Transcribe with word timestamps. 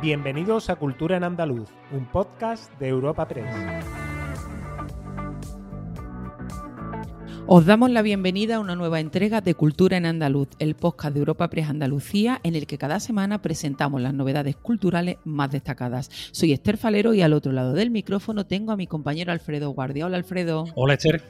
Bienvenidos 0.00 0.70
a 0.70 0.76
Cultura 0.76 1.16
en 1.16 1.24
Andaluz, 1.24 1.68
un 1.90 2.06
podcast 2.06 2.72
de 2.78 2.86
Europa 2.86 3.26
Press. 3.26 3.52
Os 7.48 7.66
damos 7.66 7.90
la 7.90 8.02
bienvenida 8.02 8.56
a 8.56 8.60
una 8.60 8.76
nueva 8.76 9.00
entrega 9.00 9.40
de 9.40 9.54
Cultura 9.54 9.96
en 9.96 10.06
Andaluz, 10.06 10.50
el 10.60 10.76
podcast 10.76 11.14
de 11.14 11.18
Europa 11.18 11.50
Press 11.50 11.68
Andalucía, 11.68 12.38
en 12.44 12.54
el 12.54 12.68
que 12.68 12.78
cada 12.78 13.00
semana 13.00 13.42
presentamos 13.42 14.00
las 14.00 14.14
novedades 14.14 14.54
culturales 14.54 15.16
más 15.24 15.50
destacadas. 15.50 16.10
Soy 16.30 16.52
Esther 16.52 16.76
Falero 16.76 17.12
y 17.12 17.22
al 17.22 17.32
otro 17.32 17.50
lado 17.50 17.72
del 17.72 17.90
micrófono 17.90 18.46
tengo 18.46 18.70
a 18.70 18.76
mi 18.76 18.86
compañero 18.86 19.32
Alfredo 19.32 19.70
Guardia. 19.70 20.06
Hola 20.06 20.18
Alfredo. 20.18 20.66
Hola 20.76 20.94
Esther. 20.94 21.24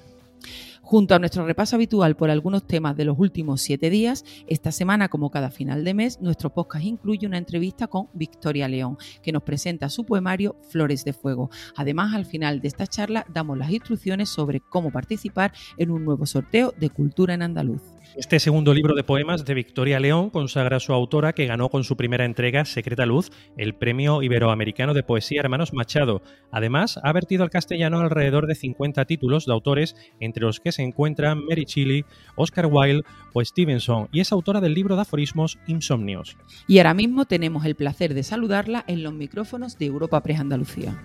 Junto 0.88 1.14
a 1.14 1.18
nuestro 1.18 1.44
repaso 1.44 1.76
habitual 1.76 2.16
por 2.16 2.30
algunos 2.30 2.66
temas 2.66 2.96
de 2.96 3.04
los 3.04 3.18
últimos 3.18 3.60
siete 3.60 3.90
días, 3.90 4.24
esta 4.46 4.72
semana, 4.72 5.10
como 5.10 5.30
cada 5.30 5.50
final 5.50 5.84
de 5.84 5.92
mes, 5.92 6.18
nuestro 6.22 6.48
podcast 6.48 6.82
incluye 6.82 7.26
una 7.26 7.36
entrevista 7.36 7.88
con 7.88 8.08
Victoria 8.14 8.68
León, 8.68 8.96
que 9.22 9.30
nos 9.30 9.42
presenta 9.42 9.90
su 9.90 10.06
poemario 10.06 10.56
Flores 10.70 11.04
de 11.04 11.12
Fuego. 11.12 11.50
Además, 11.76 12.14
al 12.14 12.24
final 12.24 12.62
de 12.62 12.68
esta 12.68 12.86
charla, 12.86 13.26
damos 13.28 13.58
las 13.58 13.70
instrucciones 13.70 14.30
sobre 14.30 14.60
cómo 14.60 14.90
participar 14.90 15.52
en 15.76 15.90
un 15.90 16.06
nuevo 16.06 16.24
sorteo 16.24 16.72
de 16.80 16.88
Cultura 16.88 17.34
en 17.34 17.42
Andaluz. 17.42 17.82
Este 18.18 18.40
segundo 18.40 18.74
libro 18.74 18.96
de 18.96 19.04
poemas 19.04 19.44
de 19.44 19.54
Victoria 19.54 20.00
León 20.00 20.30
consagra 20.30 20.78
a 20.78 20.80
su 20.80 20.92
autora 20.92 21.34
que 21.34 21.46
ganó 21.46 21.68
con 21.68 21.84
su 21.84 21.96
primera 21.96 22.24
entrega, 22.24 22.64
Secreta 22.64 23.06
Luz, 23.06 23.30
el 23.56 23.76
Premio 23.76 24.24
Iberoamericano 24.24 24.92
de 24.92 25.04
Poesía 25.04 25.38
Hermanos 25.38 25.72
Machado. 25.72 26.20
Además, 26.50 26.98
ha 27.04 27.12
vertido 27.12 27.44
al 27.44 27.50
castellano 27.50 28.00
alrededor 28.00 28.48
de 28.48 28.56
50 28.56 29.04
títulos 29.04 29.46
de 29.46 29.52
autores, 29.52 29.94
entre 30.18 30.42
los 30.42 30.58
que 30.58 30.72
se 30.72 30.82
encuentran 30.82 31.44
Mary 31.44 31.64
Chili, 31.64 32.04
Oscar 32.34 32.66
Wilde 32.66 33.04
o 33.34 33.44
Stevenson, 33.44 34.08
y 34.10 34.18
es 34.18 34.32
autora 34.32 34.60
del 34.60 34.74
libro 34.74 34.96
de 34.96 35.02
aforismos 35.02 35.56
Insomnios. 35.68 36.36
Y 36.66 36.78
ahora 36.78 36.94
mismo 36.94 37.24
tenemos 37.24 37.64
el 37.66 37.76
placer 37.76 38.14
de 38.14 38.24
saludarla 38.24 38.84
en 38.88 39.04
los 39.04 39.14
micrófonos 39.14 39.78
de 39.78 39.86
Europa 39.86 40.20
Press 40.24 40.40
Andalucía. 40.40 41.00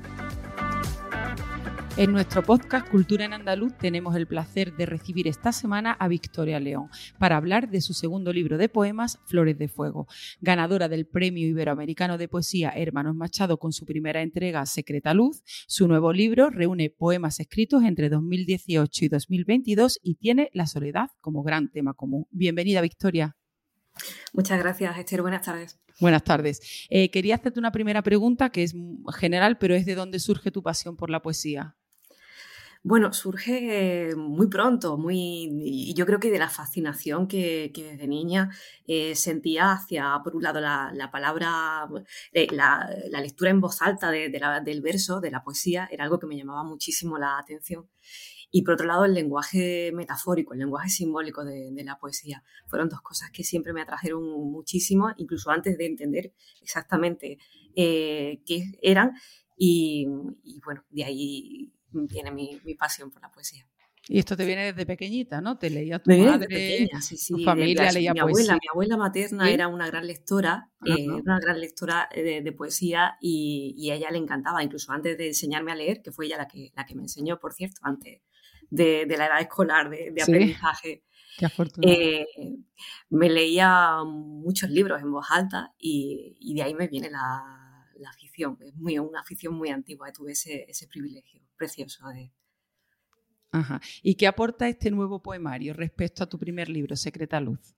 En 1.96 2.12
nuestro 2.12 2.42
podcast 2.42 2.90
Cultura 2.90 3.24
en 3.24 3.34
Andaluz 3.34 3.78
tenemos 3.78 4.16
el 4.16 4.26
placer 4.26 4.76
de 4.76 4.88
recibir 4.88 5.28
esta 5.28 5.52
semana 5.52 5.92
a 5.92 6.08
Victoria 6.08 6.60
León 6.60 6.90
para 7.20 7.38
hablar 7.38 7.70
de 7.70 7.82
su 7.82 7.94
segundo 7.94 8.34
libro 8.34 8.58
de 8.58 8.68
poemas, 8.68 9.20
Flores 9.26 9.60
de 9.60 9.68
Fuego. 9.68 10.08
Ganadora 10.42 10.90
del 10.90 11.06
Premio 11.06 11.48
Iberoamericano 11.48 12.18
de 12.18 12.28
Poesía 12.28 12.74
Hermanos 12.76 13.16
Machado 13.16 13.60
con 13.60 13.74
su 13.74 13.86
primera 13.86 14.24
entrega 14.24 14.66
Secreta 14.66 15.14
Luz, 15.14 15.44
su 15.46 15.88
nuevo 15.88 16.14
libro 16.14 16.50
reúne 16.50 16.90
poemas 16.90 17.40
escritos 17.40 17.84
entre 17.84 18.10
2018 18.10 19.06
y 19.06 19.10
2022 19.10 20.00
y 20.02 20.16
tiene 20.16 20.50
la 20.54 20.66
soledad 20.66 21.10
como 21.22 21.44
gran 21.44 21.70
tema 21.70 21.94
común. 21.94 22.26
Bienvenida, 22.32 22.82
Victoria. 22.82 23.38
Muchas 24.34 24.58
gracias, 24.58 24.98
Esther. 24.98 25.22
Buenas 25.22 25.44
tardes. 25.44 25.80
Buenas 26.00 26.24
tardes. 26.24 26.88
Eh, 26.90 27.12
quería 27.12 27.36
hacerte 27.36 27.60
una 27.60 27.72
primera 27.72 28.02
pregunta 28.02 28.50
que 28.50 28.64
es 28.64 28.74
general, 29.16 29.60
pero 29.60 29.76
es 29.76 29.86
de 29.86 29.94
dónde 29.94 30.18
surge 30.18 30.50
tu 30.50 30.64
pasión 30.64 30.98
por 30.98 31.12
la 31.12 31.22
poesía. 31.22 31.76
Bueno, 32.86 33.14
surge 33.14 34.14
muy 34.18 34.48
pronto, 34.48 34.98
muy, 34.98 35.48
y 35.64 35.94
yo 35.94 36.06
creo 36.06 36.20
que 36.20 36.30
de 36.30 36.38
la 36.38 36.50
fascinación 36.50 37.30
que, 37.30 37.72
desde 37.74 38.08
niña 38.10 38.50
eh, 38.88 39.16
sentía 39.16 39.72
hacia, 39.72 40.20
por 40.22 40.36
un 40.36 40.44
lado, 40.44 40.60
la, 40.60 41.10
palabra, 41.10 41.88
eh, 42.34 42.48
la, 42.52 42.90
lectura 43.22 43.52
en 43.52 43.62
voz 43.62 43.82
alta 43.82 44.12
del 44.12 44.82
verso, 44.82 45.22
de 45.22 45.32
la 45.32 45.44
poesía, 45.46 45.88
era 45.92 46.04
algo 46.04 46.20
que 46.20 46.28
me 46.28 46.36
llamaba 46.36 46.66
muchísimo 46.66 47.18
la 47.18 47.38
atención. 47.38 47.88
Y 48.52 48.64
por 48.64 48.74
otro 48.74 48.86
lado, 48.88 49.06
el 49.06 49.14
lenguaje 49.14 49.92
metafórico, 49.94 50.52
el 50.54 50.60
lenguaje 50.60 50.90
simbólico 50.90 51.46
de, 51.46 51.72
la 51.86 51.98
poesía. 51.98 52.44
Fueron 52.68 52.90
dos 52.90 53.02
cosas 53.02 53.32
que 53.32 53.46
siempre 53.46 53.72
me 53.72 53.82
atrajeron 53.82 54.24
muchísimo, 54.52 55.10
incluso 55.18 55.52
antes 55.52 55.78
de 55.78 55.86
entender 55.86 56.34
exactamente 56.62 57.38
eh, 57.78 58.42
qué 58.46 58.78
eran. 58.82 59.14
y 59.58 60.06
bueno, 60.66 60.84
de 60.90 61.04
ahí 61.06 61.74
tiene 62.10 62.32
mi, 62.32 62.60
pasión 62.78 63.12
por 63.12 63.22
la 63.22 63.32
poesía. 63.32 63.66
Y 64.08 64.20
esto 64.20 64.36
te 64.36 64.46
viene 64.46 64.66
desde 64.66 64.86
pequeñita, 64.86 65.40
¿no? 65.40 65.58
Te 65.58 65.70
leía 65.70 65.98
tu 66.00 66.12
madre, 66.12 66.48
pequeña, 66.48 67.02
sí, 67.02 67.16
sí. 67.16 67.34
tu 67.34 67.44
familia 67.44 67.90
leía 67.90 68.14
mi 68.14 68.20
Abuela, 68.20 68.56
mi 68.56 68.68
abuela 68.70 68.98
materna 68.98 69.50
era 69.50 69.70
una 69.70 69.88
gran 69.88 70.06
lectora, 70.06 70.70
eh, 70.86 71.08
una 71.08 71.40
gran 71.40 71.62
lectora 71.62 72.10
eh, 72.12 72.42
de, 72.42 72.52
poesía 72.52 73.18
y, 73.22 73.90
a 73.92 73.96
ella 73.96 74.12
le 74.12 74.18
encantaba, 74.18 74.62
incluso 74.62 74.92
antes 74.92 75.18
de 75.18 75.28
enseñarme 75.28 75.72
a 75.72 75.76
leer, 75.76 76.02
que 76.02 76.12
fue 76.12 76.26
ella 76.26 76.38
la 76.38 76.50
que, 76.50 76.74
la 76.76 76.86
que 76.86 76.96
me 76.96 77.04
enseñó, 77.04 77.40
por 77.40 77.54
cierto, 77.54 77.80
antes 77.84 78.22
de, 78.70 79.06
la 79.18 79.28
edad 79.28 79.40
escolar 79.40 79.90
de, 79.90 80.14
aprendizaje. 80.22 81.04
Qué 81.38 81.48
eh, 81.82 82.26
me 83.10 83.30
leía 83.30 84.04
muchos 84.06 84.70
libros 84.70 85.02
en 85.02 85.12
voz 85.12 85.28
alta 85.32 85.74
y, 85.80 86.54
de 86.54 86.62
ahí 86.62 86.74
me 86.74 86.88
viene 86.88 87.10
la, 87.10 87.63
afición. 88.10 88.58
Es 88.62 88.76
muy, 88.76 89.00
una 89.00 89.22
afición 89.22 89.56
muy 89.56 89.70
antigua, 89.70 90.12
tuve 90.12 90.34
ese, 90.34 90.66
ese 90.70 90.88
privilegio 90.88 91.42
precioso. 91.56 92.06
Ajá. 93.52 93.82
¿Y 94.02 94.16
qué 94.16 94.28
aporta 94.28 94.68
este 94.68 94.90
nuevo 94.90 95.22
poemario 95.22 95.74
respecto 95.74 96.24
a 96.24 96.30
tu 96.30 96.40
primer 96.40 96.70
libro, 96.70 96.96
Secreta 96.96 97.40
Luz? 97.40 97.76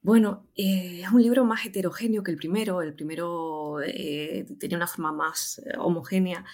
Bueno, 0.00 0.48
eh, 0.54 1.02
es 1.02 1.10
un 1.10 1.22
libro 1.22 1.44
más 1.44 1.66
heterogéneo 1.66 2.22
que 2.22 2.30
el 2.30 2.36
primero. 2.36 2.82
El 2.82 2.94
primero 2.94 3.80
eh, 3.82 4.46
tenía 4.58 4.76
una 4.76 4.86
forma 4.86 5.12
más 5.12 5.60
eh, 5.66 5.76
homogénea. 5.76 6.44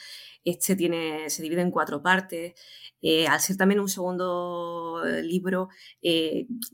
Este 0.45 0.75
tiene, 0.77 1.29
se 1.31 1.43
divide 1.43 1.61
en 1.61 1.71
cuatro 1.71 2.03
partes. 2.03 2.55
al 3.29 3.41
ser 3.41 3.57
también 3.57 3.81
un 3.81 3.89
segundo 3.89 5.03
libro, 5.23 5.69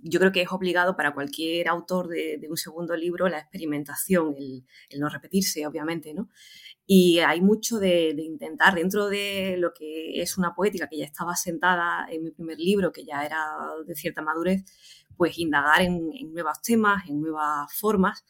yo 0.03 0.21
creo 0.21 0.33
que 0.33 0.43
es 0.43 0.53
obligado 0.53 0.97
para 0.97 1.15
cualquier 1.15 1.69
autor 1.69 2.09
de, 2.09 2.41
un 2.49 2.57
segundo 2.57 2.97
libro 2.97 3.29
la 3.29 3.39
experimentación, 3.39 4.35
el, 4.39 5.01
no 5.01 5.09
repetirse, 5.09 5.67
obviamente, 5.67 6.15
¿no? 6.15 6.29
Y 6.87 7.21
hay 7.21 7.41
mucho 7.41 7.79
de, 7.79 8.11
intentar, 8.19 8.75
dentro 8.75 9.09
de 9.09 9.57
lo 9.59 9.73
que 9.73 10.21
es 10.21 10.37
una 10.39 10.55
poética 10.55 10.89
que 10.89 10.99
ya 10.99 11.05
estaba 11.05 11.37
sentada 11.37 12.07
en 12.11 12.25
mi 12.25 12.31
primer 12.33 12.59
libro, 12.59 12.91
que 12.93 13.05
ya 13.05 13.25
era 13.25 13.39
de 13.87 13.95
cierta 13.95 14.23
madurez, 14.23 14.65
pues 15.21 15.37
indagar 15.39 15.83
en, 15.83 16.33
nuevos 16.33 16.63
temas, 16.63 17.07
en 17.07 17.21
nuevas 17.21 17.71
formas. 17.75 18.25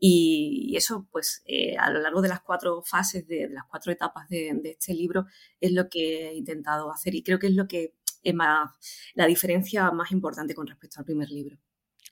Y 0.00 0.74
eso, 0.76 1.06
pues, 1.12 1.44
eh, 1.46 1.76
a 1.78 1.88
lo 1.90 2.00
largo 2.00 2.22
de 2.22 2.28
las 2.28 2.40
cuatro 2.40 2.82
fases, 2.82 3.24
de, 3.28 3.48
las 3.48 3.62
cuatro 3.70 3.92
etapas 3.92 4.28
de, 4.28 4.60
este 4.64 4.94
libro, 4.94 5.26
es 5.60 5.70
lo 5.70 5.88
que 5.88 6.30
he 6.30 6.34
intentado 6.34 6.90
hacer 6.92 7.14
y 7.14 7.22
creo 7.22 7.38
que 7.38 7.46
es 7.46 7.54
lo 7.54 7.68
que 7.68 7.94
es 8.24 8.34
más, 8.34 8.68
la 9.14 9.26
diferencia 9.26 9.92
más 9.92 10.10
importante 10.10 10.56
con 10.56 10.66
respecto 10.66 10.98
al 10.98 11.04
primer 11.04 11.30
libro. 11.30 11.56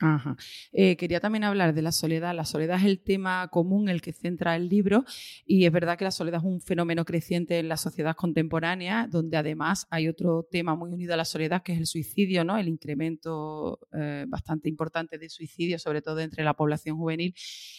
Ajá. 0.05 0.37
Eh, 0.73 0.97
quería 0.97 1.21
también 1.21 1.45
hablar 1.45 1.75
de 1.75 1.81
la 1.81 1.93
soledad. 1.93 2.35
La 2.35 2.45
soledad 2.45 2.79
es 2.79 2.87
el 2.87 2.99
tema 2.99 3.47
común 3.53 3.89
el 3.89 4.03
que 4.03 4.13
centra 4.13 4.57
el 4.57 4.69
libro 4.69 5.05
y 5.47 5.65
es 5.65 5.71
verdad 5.71 5.97
que 5.97 6.03
la 6.03 6.11
soledad 6.11 6.41
es 6.41 6.45
un 6.45 6.61
fenómeno 6.61 7.05
creciente 7.05 7.61
en 7.61 7.69
la 7.69 7.77
sociedad 7.77 8.17
contemporánea, 8.17 9.07
donde 9.09 9.37
además 9.37 9.87
hay 9.91 10.09
otro 10.09 10.49
tema 10.51 10.75
muy 10.75 10.91
unido 10.93 11.15
a 11.15 11.17
la 11.17 11.25
soledad 11.25 11.63
que 11.63 11.75
es 11.75 11.79
el 11.79 11.87
suicidio, 11.87 12.43
¿no? 12.43 12.59
El 12.59 12.67
incremento 12.67 13.79
eh, 13.93 14.25
bastante 14.27 14.69
importante 14.69 15.19
de 15.19 15.29
suicidio, 15.29 15.79
sobre 15.79 16.03
todo 16.03 16.19
entre 16.19 16.43
la 16.43 16.55
población 16.55 16.97
juvenil. 16.97 17.33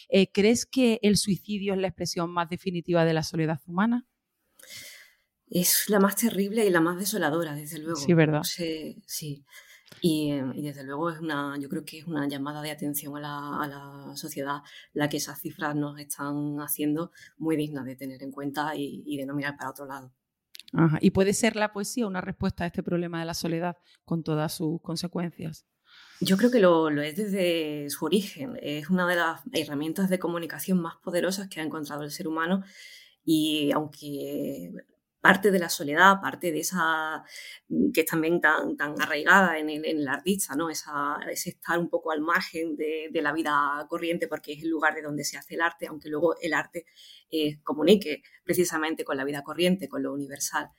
Eh, 0.08 0.32
¿Crees 0.32 0.66
que 0.66 1.00
el 1.02 1.18
suicidio 1.18 1.74
es 1.74 1.80
la 1.82 1.90
expresión 1.90 2.32
más 2.32 2.48
definitiva 2.48 3.04
de 3.04 3.14
la 3.14 3.24
soledad 3.24 3.60
humana? 3.66 4.08
Es 5.50 5.90
la 5.90 6.00
más 6.00 6.16
terrible 6.16 6.66
y 6.66 6.70
la 6.70 6.80
más 6.80 6.98
desoladora, 6.98 7.54
desde 7.54 7.80
luego. 7.80 8.00
Sí, 8.00 8.14
¿verdad? 8.14 8.44
sí. 8.44 9.46
Y, 10.02 10.32
desde 10.62 10.84
luego 10.84 11.10
es 11.10 11.20
una, 11.20 11.58
yo 11.60 11.70
creo 11.70 11.86
que 11.86 12.00
es 12.00 12.06
una 12.06 12.28
llamada 12.28 12.62
de 12.62 12.72
atención 12.72 13.16
a 13.18 13.68
la, 13.68 14.16
sociedad 14.16 14.62
la 14.94 15.10
que 15.10 15.18
esas 15.18 15.40
cifras 15.42 15.76
nos 15.76 16.00
están 16.00 16.58
haciendo 16.60 17.12
muy 17.38 17.56
dignas 17.56 17.86
de 17.86 17.96
tener 17.96 18.22
en 18.22 18.32
cuenta 18.32 18.76
y, 18.76 19.18
de 19.18 19.26
no 19.26 19.34
mirar 19.34 19.58
para 19.58 19.70
otro 19.70 19.86
lado. 19.86 20.12
¿Y 21.02 21.12
puede 21.12 21.34
ser 21.34 21.56
la 21.56 21.72
poesía 21.72 22.08
una 22.08 22.22
respuesta 22.22 22.64
a 22.64 22.68
este 22.68 22.82
problema 22.82 23.20
de 23.20 23.26
la 23.26 23.36
soledad 23.36 23.78
con 24.06 24.24
todas 24.24 24.54
sus 24.54 24.82
consecuencias? 24.82 25.68
Yo 26.20 26.38
creo 26.38 26.50
que 26.50 26.60
lo, 26.60 26.90
lo, 26.90 27.02
es 27.04 27.16
desde 27.16 27.90
su 27.90 28.06
origen. 28.06 28.58
Es 28.62 28.90
una 28.90 29.08
de 29.08 29.16
las 29.16 29.42
herramientas 29.52 30.10
de 30.10 30.18
comunicación 30.18 30.82
más 30.82 30.96
poderosas 31.04 31.48
que 31.48 31.60
ha 31.60 31.64
encontrado 31.64 32.04
el 32.04 32.12
ser 32.12 32.28
humano 32.28 32.64
y 33.24 33.72
aunque 33.72 34.72
parte 35.24 35.52
de 35.52 35.60
la 35.60 35.70
soledad, 35.70 36.20
parte 36.22 36.52
de 36.52 36.60
esa 36.60 37.24
mm, 37.70 37.92
que 37.94 38.02
es 38.02 38.06
también 38.06 38.42
tan, 38.42 38.76
tan 38.76 39.02
arraigada 39.02 39.58
en 39.58 39.70
el, 39.70 39.86
en 39.86 40.00
el 40.00 40.08
artista, 40.10 40.54
¿no? 40.54 40.70
Esa, 40.70 41.18
ese 41.32 41.52
estar 41.52 41.80
un 41.80 41.90
poco 41.90 42.12
al 42.12 42.20
margen 42.20 42.76
de, 42.76 43.10
la 43.22 43.32
vida 43.32 43.86
corriente 43.90 44.28
porque 44.28 44.52
es 44.52 44.64
el 44.64 44.70
lugar 44.70 44.96
de 44.96 45.02
donde 45.02 45.24
se 45.24 45.38
hace 45.38 45.56
el 45.56 45.62
arte, 45.62 45.88
aunque 45.88 46.10
luego 46.10 46.36
el 46.42 46.54
arte 46.54 46.86
comunique 47.64 48.22
precisamente 48.44 49.06
con 49.06 49.16
la 49.16 49.24
vida 49.24 49.44
corriente, 49.44 49.88
con 49.88 50.04
lo 50.04 50.14
universal. 50.14 50.70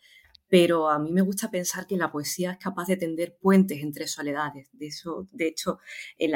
Pero 0.47 0.91
a 0.91 0.99
mí 0.99 1.11
me 1.11 1.23
gusta 1.23 1.51
pensar 1.51 1.87
que 1.87 1.97
la 1.97 2.13
poesía 2.13 2.53
es 2.53 2.59
capaz 2.59 2.87
de 2.87 2.99
tender 2.99 3.39
puentes 3.41 3.83
entre 3.83 4.07
soledades. 4.07 4.69
De, 4.73 4.89
eso, 4.89 5.27
de 5.33 5.49
hecho, 5.49 5.79
el, 6.19 6.35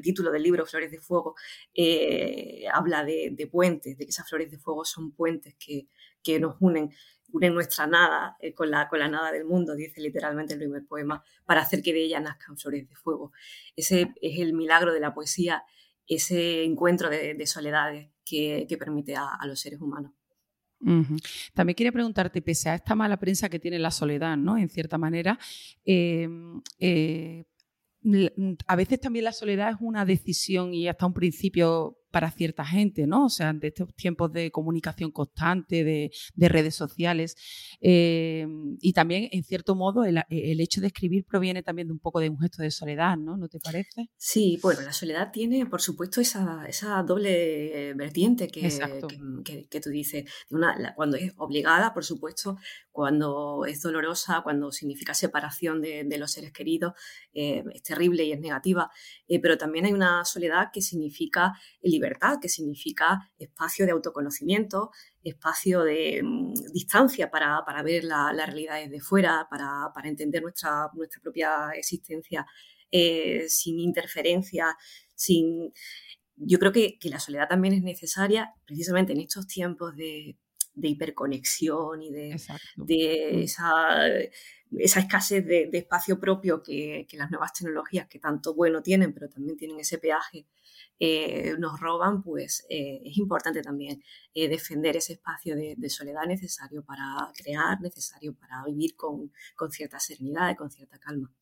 título 0.00 0.30
del 0.30 0.44
libro, 0.44 0.64
Flores 0.64 0.92
de 0.92 1.00
Fuego, 1.00 1.34
eh, 1.74 2.66
habla 2.72 3.04
de 3.04 3.48
puentes, 3.50 3.98
de 3.98 4.04
que 4.04 4.10
esas 4.10 4.28
flores 4.28 4.48
de 4.50 4.58
fuego 4.58 4.84
son 4.84 5.10
puentes 5.10 5.56
que, 5.58 5.88
que 6.22 6.40
nos 6.40 6.56
unen, 6.60 6.90
unen 7.32 7.54
nuestra 7.54 7.86
nada 7.86 8.36
eh, 8.40 8.54
con, 8.54 8.70
la, 8.70 8.88
con 8.88 8.98
la 8.98 9.08
nada 9.08 9.32
del 9.32 9.44
mundo, 9.44 9.74
dice 9.74 10.00
literalmente 10.00 10.54
el 10.54 10.60
primer 10.60 10.86
poema, 10.86 11.22
para 11.44 11.62
hacer 11.62 11.82
que 11.82 11.92
de 11.92 12.04
ella 12.04 12.20
nazcan 12.20 12.56
flores 12.56 12.88
de 12.88 12.94
fuego. 12.94 13.32
Ese 13.76 14.12
es 14.20 14.40
el 14.40 14.52
milagro 14.52 14.92
de 14.92 15.00
la 15.00 15.14
poesía, 15.14 15.64
ese 16.06 16.64
encuentro 16.64 17.08
de, 17.08 17.46
soledades 17.46 18.10
que, 18.24 18.66
permite 18.78 19.14
a, 19.16 19.38
los 19.46 19.60
seres 19.60 19.80
humanos. 19.80 20.12
También 21.54 21.74
quería 21.74 21.92
preguntarte, 21.92 22.40
pese 22.40 22.70
a 22.70 22.74
esta 22.74 22.94
mala 22.94 23.18
prensa 23.18 23.48
que 23.48 23.58
tiene 23.58 23.78
la 23.78 23.90
soledad, 23.90 24.36
¿no? 24.36 24.56
En 24.56 24.70
cierta 24.70 24.96
manera, 24.96 25.38
em, 25.84 26.62
eh, 26.78 27.44
a 28.66 28.76
veces 28.76 28.98
también 28.98 29.26
la 29.26 29.32
soledad 29.32 29.70
es 29.70 29.76
una 29.80 30.04
decisión 30.06 30.72
y 30.72 30.88
hasta 30.88 31.06
un 31.06 31.12
principio 31.12 31.99
para 32.10 32.30
cierta 32.30 32.64
gente, 32.64 33.06
¿no? 33.06 33.26
O 33.26 33.28
sea, 33.28 33.52
de 33.52 33.68
estos 33.68 33.94
tiempos 33.94 34.32
de 34.32 34.50
comunicación 34.50 35.10
constante, 35.10 35.84
de, 35.84 36.10
redes 36.48 36.74
sociales. 36.74 37.36
Eh, 37.80 38.46
y 38.80 38.92
también, 38.92 39.28
en 39.30 39.44
cierto 39.44 39.76
modo, 39.76 40.04
el, 40.04 40.20
hecho 40.28 40.80
de 40.80 40.88
escribir 40.88 41.24
proviene 41.24 41.62
también 41.62 41.88
de 41.88 41.92
un 41.92 42.00
poco 42.00 42.20
de 42.20 42.28
un 42.28 42.38
gesto 42.38 42.62
de 42.62 42.70
soledad, 42.70 43.16
¿no? 43.16 43.36
¿No 43.36 43.48
te 43.48 43.60
parece? 43.60 44.10
Sí, 44.16 44.58
bueno, 44.62 44.80
la 44.82 44.92
soledad 44.92 45.30
tiene, 45.32 45.66
por 45.66 45.80
supuesto, 45.80 46.20
esa, 46.20 46.64
esa 46.66 47.02
doble 47.02 47.94
vertiente 47.94 48.48
que, 48.48 48.68
que, 49.68 49.80
tú 49.80 49.90
dices. 49.90 50.24
Una, 50.50 50.94
cuando 50.94 51.16
es 51.16 51.32
obligada, 51.36 51.94
por 51.94 52.04
supuesto, 52.04 52.56
cuando 52.90 53.64
es 53.66 53.80
dolorosa, 53.82 54.40
cuando 54.42 54.72
significa 54.72 55.14
separación 55.14 55.80
de, 55.80 56.18
los 56.18 56.32
seres 56.32 56.52
queridos, 56.52 56.92
eh, 57.32 57.64
es 57.72 57.82
terrible 57.82 58.24
y 58.24 58.32
es 58.32 58.40
negativa. 58.40 58.90
Eh, 59.28 59.40
pero 59.40 59.56
también 59.56 59.86
hay 59.86 59.92
una 59.92 60.24
soledad 60.24 60.68
que 60.72 60.82
significa 60.82 61.52
el 61.80 61.94
libertad, 62.00 62.38
que 62.40 62.48
significa 62.48 63.30
espacio 63.38 63.84
de 63.84 63.92
autoconocimiento, 63.92 64.90
espacio 65.22 65.82
de 65.82 66.22
mm, 66.22 66.54
distancia 66.72 67.30
para, 67.30 67.62
ver 67.82 68.04
la, 68.04 68.32
realidad 68.32 68.80
desde 68.82 69.00
fuera, 69.00 69.46
para, 69.50 70.08
entender 70.08 70.42
nuestra, 70.42 70.88
nuestra, 70.94 71.20
propia 71.20 71.70
existencia 71.74 72.46
eh, 72.90 73.44
sin 73.48 73.78
interferencia, 73.78 74.76
sin... 75.14 75.72
Yo 76.42 76.58
creo 76.58 76.72
que, 76.72 76.98
la 77.04 77.20
soledad 77.20 77.48
también 77.48 77.74
es 77.74 77.82
necesaria 77.82 78.54
precisamente 78.64 79.12
en 79.12 79.20
estos 79.20 79.46
tiempos 79.46 79.94
de, 79.94 80.38
hiperconexión 80.82 82.02
y 82.02 82.10
de, 82.10 82.40
de 82.76 83.42
esa 83.42 84.06
esa 84.78 85.00
escasez 85.00 85.44
de, 85.44 85.68
espacio 85.72 86.20
propio 86.20 86.62
que, 86.62 87.06
las 87.12 87.30
nuevas 87.30 87.52
tecnologías, 87.52 88.06
que 88.08 88.18
tanto 88.18 88.54
bueno 88.54 88.82
tienen, 88.82 89.12
pero 89.12 89.28
también 89.28 89.56
tienen 89.56 89.80
ese 89.80 89.98
peaje, 89.98 90.46
eh, 91.02 91.54
nos 91.58 91.80
roban, 91.80 92.22
pues 92.22 92.66
eh, 92.68 93.00
es 93.06 93.16
importante 93.16 93.62
también 93.62 94.02
eh, 94.34 94.48
defender 94.48 94.96
ese 94.96 95.14
espacio 95.14 95.56
de, 95.56 95.88
soledad 95.88 96.26
necesario 96.26 96.84
para 96.84 97.32
crear, 97.34 97.80
necesario 97.80 98.34
para 98.34 98.62
vivir 98.66 98.94
con, 98.96 99.32
con 99.56 99.70
cierta 99.70 99.98
serenidad 99.98 100.50
y 100.50 100.56
con 100.56 100.70
cierta 100.70 100.98
calma. 100.98 101.32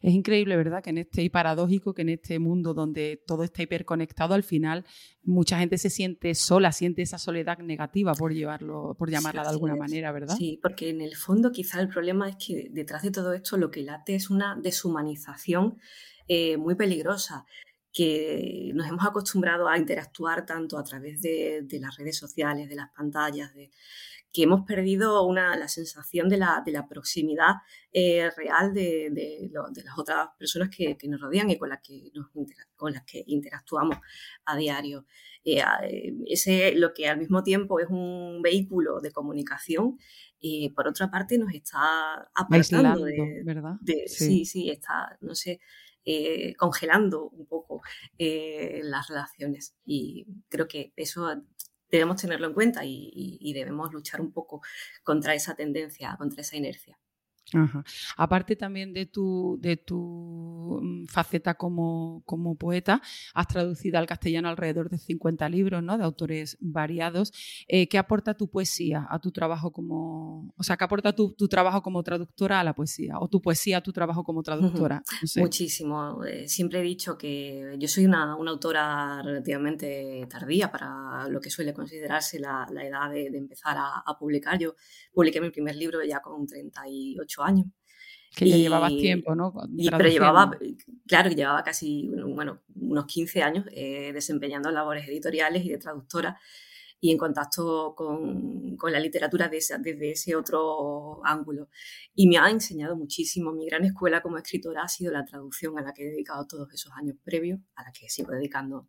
Es 0.00 0.12
increíble, 0.14 0.56
¿verdad? 0.56 0.80
Que 0.80 0.90
en 0.90 0.98
este, 0.98 1.22
y 1.22 1.28
paradójico 1.28 1.92
que 1.92 2.02
en 2.02 2.10
este 2.10 2.38
mundo 2.38 2.72
donde 2.72 3.20
todo 3.26 3.42
está 3.42 3.62
hiperconectado, 3.62 4.34
al 4.34 4.44
final 4.44 4.84
mucha 5.24 5.58
gente 5.58 5.76
se 5.76 5.90
siente 5.90 6.34
sola, 6.36 6.70
siente 6.70 7.02
esa 7.02 7.18
soledad 7.18 7.58
negativa 7.58 8.14
por 8.14 8.32
llevarlo, 8.32 8.94
por 8.96 9.10
llamarla 9.10 9.42
de 9.42 9.48
alguna 9.48 9.74
manera, 9.74 10.12
¿verdad? 10.12 10.36
Sí, 10.36 10.60
porque 10.62 10.90
en 10.90 11.00
el 11.00 11.16
fondo 11.16 11.50
quizá 11.50 11.80
el 11.80 11.88
problema 11.88 12.28
es 12.28 12.36
que 12.36 12.68
detrás 12.70 13.02
de 13.02 13.10
todo 13.10 13.32
esto 13.32 13.56
lo 13.56 13.72
que 13.72 13.82
late 13.82 14.14
es 14.14 14.30
una 14.30 14.56
deshumanización 14.62 15.78
eh, 16.28 16.56
muy 16.56 16.76
peligrosa 16.76 17.44
que 17.92 18.70
nos 18.74 18.86
hemos 18.88 19.04
acostumbrado 19.04 19.68
a 19.68 19.78
interactuar 19.78 20.46
tanto 20.46 20.78
a 20.78 20.84
través 20.84 21.20
de, 21.20 21.62
de 21.64 21.80
las 21.80 21.96
redes 21.96 22.16
sociales, 22.16 22.68
de 22.68 22.76
las 22.76 22.90
pantallas, 22.90 23.52
de, 23.54 23.70
que 24.32 24.44
hemos 24.44 24.64
perdido 24.64 25.26
una, 25.26 25.56
la 25.56 25.68
sensación 25.68 26.28
de 26.28 26.36
la, 26.36 26.62
de 26.64 26.72
la 26.72 26.86
proximidad 26.86 27.54
eh, 27.92 28.30
real 28.36 28.72
de, 28.72 29.10
de, 29.10 29.50
las 29.52 29.98
otras 29.98 30.28
personas 30.38 30.68
que, 30.74 30.96
que, 30.96 31.08
nos 31.08 31.20
rodean 31.20 31.50
y 31.50 31.58
con 31.58 31.68
las 31.68 31.80
que, 31.80 32.12
nos, 32.14 32.28
con 32.76 32.92
las 32.92 33.04
que 33.04 33.24
interactuamos 33.26 33.98
a 34.44 34.56
diario. 34.56 35.06
Eh, 35.44 35.62
ese, 36.26 36.74
lo 36.76 36.92
que 36.92 37.08
al 37.08 37.18
mismo 37.18 37.42
tiempo 37.42 37.80
es 37.80 37.88
un 37.88 38.40
vehículo 38.42 39.00
de 39.00 39.10
comunicación, 39.10 39.98
y 40.38 40.70
por 40.70 40.86
otra 40.86 41.10
parte 41.10 41.36
nos 41.36 41.52
está 41.52 42.30
apartando 42.34 43.04
de, 43.04 43.42
¿verdad? 43.44 43.76
sí. 44.06 44.44
sí. 44.46 44.70
está, 44.70 45.18
no 45.20 45.34
sé, 45.34 45.60
eh, 46.04 46.54
congelando 46.56 47.28
un 47.28 47.46
poco 47.46 47.82
las 48.18 49.08
relaciones. 49.08 49.74
Y 49.84 50.26
creo 50.48 50.68
que 50.68 50.92
eso 50.96 51.28
debemos 51.90 52.20
tenerlo 52.20 52.46
en 52.46 52.54
cuenta 52.54 52.82
y, 52.84 53.52
debemos 53.52 53.92
luchar 53.92 54.20
un 54.20 54.32
poco 54.32 54.62
contra 55.02 55.34
esa 55.34 55.54
tendencia, 55.54 56.16
contra 56.18 56.42
esa 56.42 56.56
inercia. 56.56 56.98
Aparte 58.16 58.56
también 58.56 58.92
de 58.92 59.06
tu, 59.06 59.58
de 59.60 59.76
tu 59.76 60.78
mm, 60.82 61.06
faceta 61.06 61.54
como, 61.54 62.22
como, 62.26 62.54
poeta, 62.56 63.02
has 63.34 63.48
traducido 63.48 63.98
al 63.98 64.06
castellano 64.06 64.48
alrededor 64.48 64.88
de 64.90 64.98
50 64.98 65.48
libros 65.48 65.82
¿no? 65.82 65.98
de 65.98 66.04
autores 66.04 66.56
variados. 66.60 67.32
Eh, 67.68 67.88
¿Qué 67.88 67.98
aporta 67.98 68.34
tu 68.34 68.48
poesía 68.48 69.06
a 69.10 69.18
tu 69.18 69.32
trabajo 69.32 69.72
como... 69.72 70.52
O 70.56 70.62
sea, 70.62 70.76
¿qué 70.76 70.84
aporta 70.84 71.14
tu, 71.14 71.32
tu, 71.32 71.48
trabajo 71.48 71.82
como 71.82 72.02
traductora 72.02 72.60
a 72.60 72.64
la 72.64 72.74
poesía? 72.74 73.18
¿O 73.18 73.28
tu 73.28 73.40
poesía 73.40 73.78
a 73.78 73.80
tu 73.82 73.92
trabajo 73.92 74.24
como 74.24 74.42
traductora? 74.42 75.02
Muchísimo. 75.36 76.24
Eh, 76.24 76.48
siempre 76.48 76.80
he 76.80 76.82
dicho 76.82 77.16
que 77.18 77.76
yo 77.78 77.88
soy 77.88 78.06
una, 78.06 78.36
una, 78.36 78.50
autora 78.50 79.22
relativamente 79.22 80.26
tardía 80.28 80.70
para 80.70 81.28
lo 81.28 81.40
que 81.40 81.50
suele 81.50 81.72
considerarse 81.72 82.38
la, 82.38 82.66
la 82.72 82.84
edad 82.84 83.10
de, 83.10 83.30
de 83.30 83.38
empezar 83.38 83.76
a, 83.76 84.02
a 84.04 84.18
publicar. 84.18 84.58
Yo 84.58 84.74
publiqué 85.12 85.40
mi 85.40 85.50
primer 85.50 85.76
libro 85.76 86.02
ya 86.02 86.20
con 86.20 86.46
38 86.46 87.39
años. 87.42 87.66
Que 88.34 88.48
ya 88.48 88.56
llevabas 88.56 88.90
tiempo, 88.90 89.34
¿no? 89.34 89.52
pero 89.90 90.08
llevaba, 90.08 90.52
claro, 91.06 91.30
llevaba 91.30 91.64
casi, 91.64 92.08
bueno, 92.08 92.62
unos 92.76 93.06
15 93.06 93.42
años 93.42 93.66
eh, 93.72 94.12
desempeñando 94.12 94.70
labores 94.70 95.08
editoriales 95.08 95.64
y 95.64 95.68
de 95.68 95.78
traductora 95.78 96.38
y 97.00 97.10
en 97.10 97.18
contacto 97.18 97.94
con, 97.96 98.76
con 98.76 98.92
la 98.92 99.00
literatura 99.00 99.48
desde 99.48 100.10
ese 100.10 100.36
otro 100.36 101.24
ángulo. 101.24 101.70
Y 102.14 102.28
me 102.28 102.38
ha 102.38 102.50
enseñado 102.50 102.94
muchísimo. 102.94 103.52
Mi 103.52 103.66
gran 103.66 103.84
escuela 103.84 104.20
como 104.20 104.36
escritora 104.36 104.82
ha 104.82 104.88
sido 104.88 105.10
la 105.10 105.24
traducción 105.24 105.78
a 105.78 105.82
la 105.82 105.94
que 105.94 106.06
he 106.06 106.10
dedicado 106.10 106.46
todos 106.46 106.72
esos 106.72 106.92
años 106.92 107.16
previos, 107.24 107.60
a 107.74 107.84
la 107.84 107.92
que 107.92 108.08
sigo 108.08 108.32
dedicando 108.32 108.88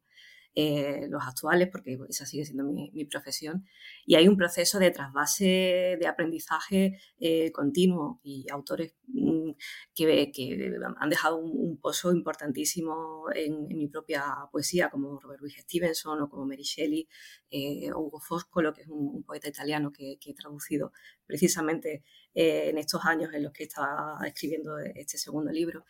eh, 0.53 1.07
los 1.09 1.24
actuales, 1.25 1.69
porque 1.71 1.98
esa 2.09 2.25
sigue 2.25 2.44
siendo 2.44 2.65
mi, 2.65 3.06
profesión. 3.06 3.65
Y 4.06 4.15
hay 4.15 4.27
un 4.27 4.36
proceso 4.36 4.80
de 4.80 4.92
trasvase 4.92 5.98
de 5.98 6.07
aprendizaje 6.07 7.00
eh, 7.19 7.53
continuo 7.53 8.19
y 8.21 8.45
autores 8.51 8.95
mm, 9.07 9.51
que, 9.95 10.30
que, 10.33 10.77
han 10.98 11.09
dejado 11.09 11.38
un, 11.38 11.80
pozo 11.80 12.12
importantísimo 12.12 13.27
en, 13.33 13.65
mi 13.69 13.88
propia 13.88 14.25
poesía, 14.51 14.89
como 14.89 15.19
Robert 15.21 15.39
Louis 15.39 15.55
Stevenson 15.58 16.22
o 16.22 16.29
como 16.29 16.46
Mary 16.46 16.63
Shelley 16.63 17.08
eh, 17.50 17.89
o 17.93 18.00
Hugo 18.00 18.20
Foscolo, 18.20 18.74
que 18.74 18.81
es 18.81 18.88
un, 18.89 19.24
poeta 19.24 19.48
italiano 19.48 19.91
que, 19.91 20.20
he 20.22 20.34
traducido 20.34 20.91
precisamente 21.25 22.03
en 22.34 22.77
estos 22.77 23.03
años 23.05 23.34
en 23.34 23.43
los 23.43 23.53
que 23.53 23.63
estaba 23.63 24.20
escribiendo 24.25 24.77
este 24.79 25.17
segundo 25.17 25.51
libro. 25.51 25.86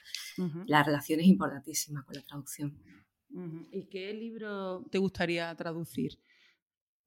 La 0.67 0.83
relación 0.83 1.19
es 1.19 1.27
importantísima 1.27 2.03
con 2.03 2.15
la 2.15 2.21
traducción. 2.23 2.77
¿Y 3.71 3.85
qué 3.85 4.13
libro 4.13 4.83
te 4.91 4.97
gustaría 4.97 5.53
traducir? 5.55 6.19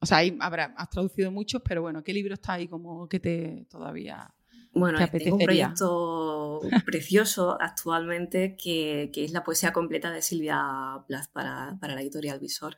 O 0.00 0.06
sea, 0.06 0.18
habrá, 0.40 0.74
has 0.76 0.90
traducido 0.90 1.30
muchos, 1.30 1.62
pero 1.62 1.82
bueno, 1.82 2.02
¿qué 2.02 2.12
libro 2.12 2.34
está 2.34 2.54
ahí 2.54 2.68
como 2.68 3.08
que 3.08 3.20
te 3.20 3.66
todavía 3.70 4.34
bueno, 4.74 4.98
tengo 5.08 5.36
un 5.36 5.44
proyecto 5.44 6.60
precioso 6.86 7.56
actualmente 7.60 8.56
que, 8.56 9.10
es 9.14 9.32
la 9.32 9.44
poesía 9.44 9.72
completa 9.72 10.10
de 10.10 10.20
Silvia 10.20 10.60
Plath 11.06 11.30
para, 11.32 11.78
la 11.80 12.02
editorial 12.02 12.40
Visor. 12.40 12.76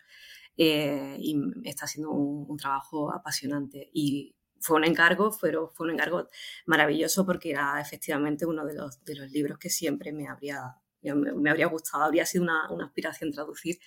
Eh, 0.59 1.17
y 1.19 1.37
está 1.65 1.85
haciendo 1.87 2.11
un, 2.11 2.57
trabajo 2.57 3.12
apasionante. 3.12 3.91
Y 3.93 4.37
fue 4.61 4.76
un 4.76 4.85
encargo, 4.85 5.37
pero 5.41 5.73
fue 5.75 5.87
un 5.87 5.95
encargo 5.95 6.29
maravilloso 6.67 7.25
porque 7.25 7.50
era 7.50 7.81
efectivamente 7.81 8.47
uno 8.47 8.65
de 8.65 8.75
los, 8.75 9.03
de 9.05 9.17
los 9.17 9.31
libros 9.31 9.59
que 9.59 9.71
siempre 9.71 10.12
me 10.12 10.29
habría 10.29 10.76
me, 11.03 11.50
habría 11.50 11.67
gustado, 11.67 12.05
habría 12.05 12.26
sido 12.26 12.45
una, 12.45 12.67
aspiración 12.85 13.31
traducir 13.31 13.79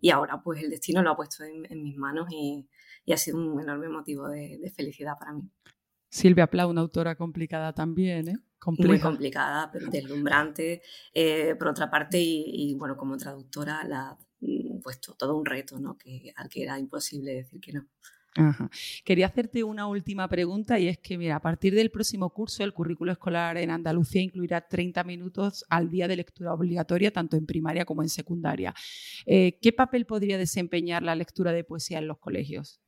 y 0.00 0.10
ahora 0.10 0.42
pues 0.42 0.62
el 0.62 0.70
destino 0.70 1.02
lo 1.02 1.10
ha 1.10 1.16
puesto 1.16 1.44
en, 1.44 1.82
mis 1.82 1.96
manos 1.96 2.28
y, 2.30 2.68
ha 3.12 3.16
sido 3.16 3.38
un 3.38 3.60
enorme 3.60 3.88
motivo 3.88 4.28
de, 4.28 4.72
felicidad 4.74 5.14
para 5.18 5.32
mí. 5.32 5.48
Silvia 6.08 6.48
Pla, 6.48 6.66
una 6.66 6.80
autora 6.80 7.14
complicada 7.14 7.72
también, 7.72 8.28
¿eh? 8.28 8.38
Muy 8.78 8.98
complicada, 8.98 9.70
pero 9.70 9.86
deslumbrante, 9.88 10.82
eh, 11.14 11.54
por 11.56 11.68
otra 11.68 11.88
parte, 11.88 12.18
y, 12.18 12.74
bueno, 12.74 12.96
como 12.96 13.16
traductora, 13.16 13.84
la, 13.84 14.18
mm, 14.40 14.80
puesto 14.80 15.14
todo 15.14 15.36
un 15.36 15.44
reto, 15.44 15.78
¿no? 15.78 15.96
Que, 15.96 16.32
al 16.34 16.48
que 16.48 16.64
era 16.64 16.78
imposible 16.78 17.32
decir 17.32 17.60
que 17.60 17.72
no. 17.72 17.86
Quería 19.04 19.26
hacerte 19.26 19.64
una 19.64 19.86
última 19.86 20.28
pregunta 20.28 20.78
y 20.78 20.88
es 20.88 20.98
que, 20.98 21.16
mira, 21.18 21.36
a 21.36 21.40
partir 21.40 21.74
del 21.74 21.90
próximo 21.90 22.30
curso, 22.30 22.64
el 22.64 22.72
currículo 22.72 23.12
escolar 23.12 23.56
en 23.56 23.70
Andalucía 23.70 24.22
incluirá 24.22 24.66
30 24.66 25.04
minutos 25.04 25.64
al 25.68 25.90
día 25.90 26.08
de 26.08 26.16
lectura 26.16 26.52
obligatoria, 26.52 27.10
tanto 27.10 27.36
en 27.36 27.46
primaria 27.46 27.84
como 27.84 28.02
en 28.02 28.08
secundaria. 28.08 28.74
Eh, 29.24 29.58
¿Qué 29.60 29.72
papel 29.72 30.06
podría 30.06 30.38
desempeñar 30.38 31.02
la 31.02 31.14
lectura 31.14 31.52
de 31.52 31.64
poesía 31.64 31.98
en 31.98 32.08
los 32.08 32.18
colegios? 32.18 32.80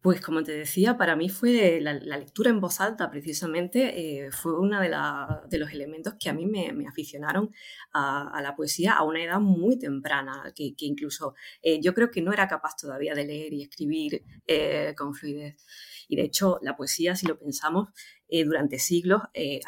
Pues 0.00 0.20
como 0.20 0.42
te 0.42 0.50
decía, 0.50 0.96
para 0.96 1.14
mí 1.14 1.28
fue 1.28 1.80
la, 1.80 1.92
lectura 1.94 2.50
en 2.50 2.60
voz 2.60 2.80
alta 2.80 3.08
precisamente, 3.08 4.24
eh, 4.24 4.32
fue 4.32 4.58
uno 4.58 4.80
de, 4.80 4.88
los 5.58 5.70
elementos 5.70 6.14
que 6.18 6.28
a 6.28 6.32
mí 6.32 6.44
me, 6.44 6.88
aficionaron 6.88 7.52
a, 7.92 8.40
la 8.42 8.56
poesía 8.56 8.94
a 8.94 9.04
una 9.04 9.22
edad 9.22 9.38
muy 9.38 9.78
temprana, 9.78 10.52
que, 10.56 10.74
incluso 10.78 11.34
eh, 11.62 11.80
yo 11.80 11.94
creo 11.94 12.10
que 12.10 12.20
no 12.20 12.32
era 12.32 12.48
capaz 12.48 12.74
todavía 12.76 13.14
de 13.14 13.24
leer 13.24 13.52
y 13.52 13.62
escribir 13.62 14.24
eh, 14.46 14.92
con 14.96 15.14
fluidez. 15.14 15.64
Y 16.08 16.16
de 16.16 16.22
hecho, 16.22 16.58
la 16.62 16.76
poesía, 16.76 17.14
si 17.14 17.26
lo 17.26 17.38
pensamos, 17.38 17.90
eh, 18.34 18.44
durante 18.46 18.78
siglos 18.78 19.20
eh, 19.34 19.60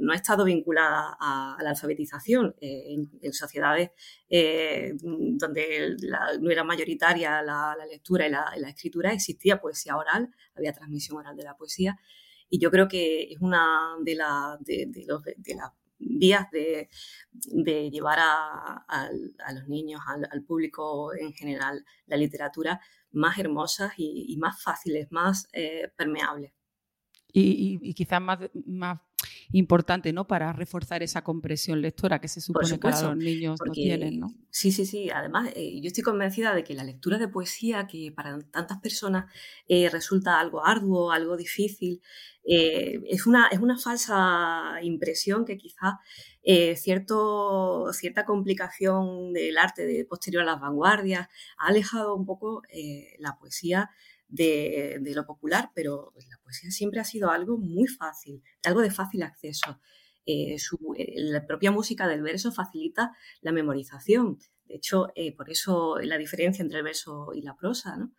no 0.00 0.10
ha 0.12 0.16
estado 0.16 0.44
vinculada 0.44 1.16
a, 1.20 1.56
la 1.62 1.70
alfabetización. 1.70 2.56
Eh, 2.60 2.96
en, 3.22 3.32
sociedades 3.32 3.90
donde 4.28 5.96
no 6.40 6.50
era 6.50 6.64
mayoritaria 6.64 7.40
la, 7.40 7.76
lectura 7.88 8.26
y 8.26 8.30
la, 8.30 8.68
escritura, 8.68 9.12
existía 9.12 9.60
poesía 9.60 9.96
oral, 9.96 10.34
había 10.56 10.72
transmisión 10.72 11.18
oral 11.18 11.36
de 11.36 11.44
la 11.44 11.56
poesía. 11.56 12.00
Y 12.48 12.58
yo 12.58 12.72
creo 12.72 12.88
que 12.88 13.32
es 13.32 13.40
una 13.40 13.94
de, 14.00 14.16
de, 14.64 15.54
las 15.54 15.70
vías 16.00 16.50
de, 16.50 16.88
llevar 17.92 18.18
a, 18.20 19.08
los 19.54 19.68
niños, 19.68 20.00
al, 20.08 20.42
público 20.42 21.14
en 21.14 21.32
general, 21.32 21.84
la 22.06 22.16
literatura 22.16 22.80
más 23.12 23.38
hermosas 23.38 23.92
y, 23.98 24.36
más 24.38 24.60
fáciles, 24.60 25.06
más 25.12 25.48
permeables 25.96 26.52
y, 27.32 27.94
quizás 27.94 28.20
más, 28.20 28.38
más 28.66 29.00
importante, 29.52 30.12
¿no? 30.12 30.26
Para 30.26 30.52
reforzar 30.52 31.02
esa 31.02 31.22
compresión 31.22 31.80
lectora 31.80 32.20
que 32.20 32.28
se 32.28 32.40
supone 32.40 32.78
que 32.78 32.88
los 32.88 33.16
niños 33.16 33.58
no 33.64 33.72
tienen, 33.72 34.20
¿no? 34.20 34.28
Sí, 34.50 34.70
sí, 34.72 34.86
sí. 34.86 35.10
Además, 35.10 35.50
eh, 35.56 35.80
yo 35.80 35.88
estoy 35.88 36.04
convencida 36.04 36.54
de 36.54 36.64
que 36.64 36.74
la 36.74 36.84
lectura 36.84 37.18
de 37.18 37.28
poesía, 37.28 37.86
que 37.86 38.12
para 38.14 38.38
tantas 38.50 38.78
personas 38.78 39.32
eh, 39.68 39.88
resulta 39.90 40.38
algo 40.38 40.64
arduo, 40.64 41.10
algo 41.10 41.36
difícil, 41.36 42.00
eh, 42.44 43.00
es, 43.08 43.26
una, 43.26 43.48
es 43.48 43.58
una 43.58 43.78
falsa 43.78 44.78
impresión 44.82 45.44
que 45.44 45.56
quizás 45.56 45.94
cierto, 46.76 47.92
cierta 47.92 48.24
complicación 48.24 49.32
del 49.34 49.58
arte 49.58 49.86
de 49.86 50.06
posterior 50.06 50.42
a 50.42 50.46
las 50.46 50.60
vanguardias 50.60 51.28
ha 51.58 51.66
alejado 51.68 52.16
un 52.16 52.24
poco 52.24 52.62
la 53.18 53.36
poesía 53.38 53.90
de, 54.30 55.12
lo 55.14 55.26
popular, 55.26 55.70
pero 55.74 56.12
la 56.16 56.38
poesía 56.42 56.70
siempre 56.70 57.00
ha 57.00 57.04
sido 57.04 57.30
algo 57.30 57.58
muy 57.58 57.86
fácil, 57.86 58.42
algo 58.64 58.80
de 58.80 58.90
fácil 58.90 59.22
acceso. 59.22 59.80
Eh, 60.26 60.56
eh, 60.96 61.12
la 61.16 61.46
propia 61.46 61.70
música 61.70 62.06
del 62.06 62.22
verso 62.22 62.52
facilita 62.52 63.12
la 63.40 63.52
memorización. 63.52 64.38
De 64.64 64.76
hecho, 64.76 65.08
eh, 65.14 65.34
por 65.34 65.50
eso 65.50 65.98
la 65.98 66.18
diferencia 66.18 66.62
entre 66.62 66.78
el 66.78 66.84
verso 66.84 67.32
y 67.34 67.42
la 67.42 67.56
prosa. 67.56 67.96
¿no? 67.96 68.12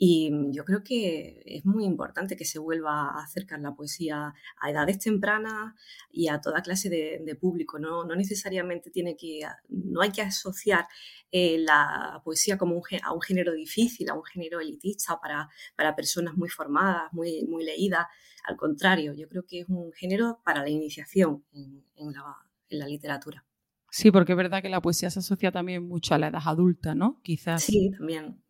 Y 0.00 0.30
yo 0.52 0.64
creo 0.64 0.84
que 0.84 1.42
es 1.44 1.66
muy 1.66 1.84
importante 1.84 2.36
que 2.36 2.44
se 2.44 2.60
vuelva 2.60 3.10
a 3.10 3.24
acercar 3.24 3.58
la 3.58 3.74
poesía 3.74 4.32
a 4.60 4.70
edades 4.70 5.00
tempranas 5.00 5.74
y 6.12 6.28
a 6.28 6.40
toda 6.40 6.62
clase 6.62 6.88
de, 6.88 7.34
público. 7.34 7.80
¿no? 7.80 8.04
no, 8.04 8.14
necesariamente 8.14 8.90
tiene 8.90 9.16
que, 9.16 9.40
no 9.68 10.00
hay 10.00 10.12
que 10.12 10.22
asociar 10.22 10.86
eh, 11.32 11.58
la 11.58 12.22
poesía 12.24 12.56
como 12.56 12.76
un, 12.76 12.82
a 13.02 13.12
un 13.12 13.20
género 13.20 13.52
difícil, 13.52 14.08
a 14.08 14.14
un 14.14 14.22
género 14.22 14.60
elitista 14.60 15.18
para, 15.20 15.48
para 15.74 15.96
personas 15.96 16.36
muy 16.36 16.48
formadas, 16.48 17.12
muy, 17.12 17.44
muy 17.46 17.64
leídas. 17.64 18.06
Al 18.44 18.56
contrario, 18.56 19.14
yo 19.14 19.28
creo 19.28 19.44
que 19.46 19.60
es 19.60 19.68
un 19.68 19.92
género 19.92 20.40
para 20.44 20.62
la 20.62 20.70
iniciación 20.70 21.44
en, 21.52 22.12
la, 22.12 22.36
en 22.68 22.78
la 22.78 22.86
literatura. 22.86 23.44
Sí, 23.90 24.12
porque 24.12 24.32
es 24.32 24.38
verdad 24.38 24.62
que 24.62 24.68
la 24.68 24.80
poesía 24.80 25.10
se 25.10 25.18
asocia 25.18 25.50
también 25.50 25.88
mucho 25.88 26.14
a 26.14 26.18
la 26.18 26.28
edad 26.28 26.42
adulta, 26.44 26.94
¿no? 26.94 27.20
Quizás. 27.24 27.64
Sí, 27.64 27.90
también. 27.90 28.40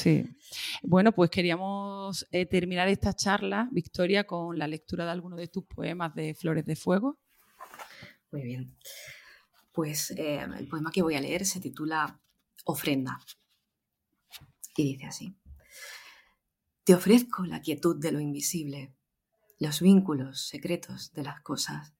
Sí. 0.00 0.24
Bueno, 0.82 1.12
pues 1.12 1.28
queríamos 1.28 2.26
eh, 2.30 2.46
terminar 2.46 2.88
esta 2.88 3.12
charla, 3.12 3.68
Victoria, 3.70 4.24
con 4.24 4.58
la 4.58 4.66
lectura 4.66 5.04
de 5.04 5.10
algunos 5.10 5.38
de 5.38 5.48
tus 5.48 5.66
poemas 5.66 6.14
de 6.14 6.34
Flores 6.34 6.64
de 6.64 6.74
Fuego. 6.74 7.18
Muy 8.32 8.40
bien. 8.40 8.78
Pues 9.72 10.12
eh, 10.12 10.40
el 10.58 10.68
poema 10.68 10.90
que 10.90 11.02
voy 11.02 11.16
a 11.16 11.20
leer 11.20 11.44
se 11.44 11.60
titula 11.60 12.18
Ofrenda 12.64 13.18
y 14.74 14.84
dice 14.84 15.04
así. 15.04 15.36
Te 16.84 16.94
ofrezco 16.94 17.44
la 17.44 17.60
quietud 17.60 18.00
de 18.00 18.12
lo 18.12 18.20
invisible, 18.20 18.94
los 19.58 19.82
vínculos 19.82 20.48
secretos 20.48 21.12
de 21.12 21.24
las 21.24 21.42
cosas, 21.42 21.92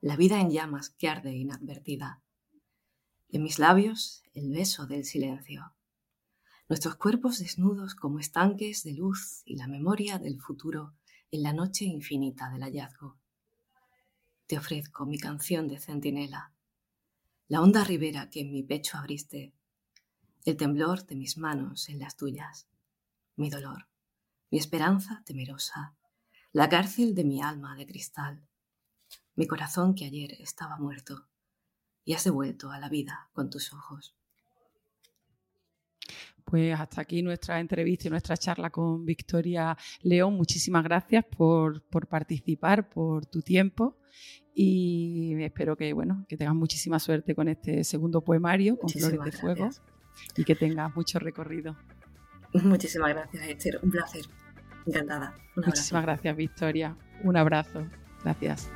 la 0.00 0.16
vida 0.16 0.40
en 0.40 0.50
llamas 0.50 0.90
que 0.90 1.08
arde 1.08 1.32
inadvertida. 1.36 2.24
En 3.28 3.44
mis 3.44 3.60
labios 3.60 4.24
el 4.34 4.50
beso 4.50 4.88
del 4.88 5.04
silencio 5.04 5.76
nuestros 6.70 6.94
cuerpos 6.94 7.40
desnudos 7.40 7.96
como 7.96 8.20
estanques 8.20 8.84
de 8.84 8.92
luz 8.92 9.42
y 9.44 9.56
la 9.56 9.66
memoria 9.66 10.20
del 10.20 10.40
futuro 10.40 10.94
en 11.32 11.42
la 11.42 11.52
noche 11.52 11.84
infinita 11.84 12.48
del 12.48 12.62
hallazgo. 12.62 13.18
Te 14.46 14.56
ofrezco 14.56 15.04
mi 15.04 15.18
canción 15.18 15.66
de 15.66 15.80
centinela, 15.80 16.52
la 17.48 17.60
honda 17.60 17.82
ribera 17.82 18.30
que 18.30 18.42
en 18.42 18.52
mi 18.52 18.62
pecho 18.62 18.98
abriste, 18.98 19.52
el 20.44 20.56
temblor 20.56 21.04
de 21.06 21.16
mis 21.16 21.38
manos 21.38 21.88
en 21.88 21.98
las 21.98 22.16
tuyas, 22.16 22.68
mi 23.34 23.50
dolor, 23.50 23.88
mi 24.52 24.58
esperanza 24.58 25.24
temerosa, 25.26 25.96
la 26.52 26.68
cárcel 26.68 27.16
de 27.16 27.24
mi 27.24 27.42
alma 27.42 27.74
de 27.74 27.84
cristal, 27.84 28.46
mi 29.34 29.48
corazón 29.48 29.96
que 29.96 30.04
ayer 30.04 30.40
estaba 30.40 30.78
muerto 30.78 31.26
y 32.04 32.12
has 32.12 32.22
devuelto 32.22 32.70
a 32.70 32.78
la 32.78 32.88
vida 32.88 33.28
con 33.32 33.50
tus 33.50 33.72
ojos. 33.72 34.14
Pues 36.50 36.78
hasta 36.78 37.02
aquí 37.02 37.22
nuestra 37.22 37.60
entrevista 37.60 38.08
y 38.08 38.10
nuestra 38.10 38.36
charla 38.36 38.70
con 38.70 39.06
Victoria 39.06 39.76
León. 40.02 40.34
Muchísimas 40.34 40.82
gracias 40.82 41.24
por, 41.24 41.80
participar, 42.08 42.88
por 42.88 43.24
tu 43.24 43.40
tiempo 43.40 43.96
y 44.52 45.40
espero 45.44 45.76
que, 45.76 45.92
bueno, 45.92 46.26
que 46.28 46.36
tengas 46.36 46.56
muchísima 46.56 46.98
suerte 46.98 47.36
con 47.36 47.46
este 47.46 47.84
segundo 47.84 48.22
poemario, 48.22 48.76
con 48.76 48.90
Flores 48.90 49.20
de 49.24 49.30
Fuego, 49.30 49.70
y 50.36 50.42
que 50.42 50.56
tengas 50.56 50.94
mucho 50.96 51.20
recorrido. 51.20 51.76
Muchísimas 52.52 53.10
gracias, 53.10 53.46
Esther. 53.46 53.78
Un 53.80 53.92
placer. 53.92 54.24
Encantada. 54.86 55.36
Muchísimas 55.54 56.02
gracias, 56.02 56.36
Victoria. 56.36 56.96
Un 57.22 57.36
abrazo. 57.36 57.86
Gracias. 58.24 58.68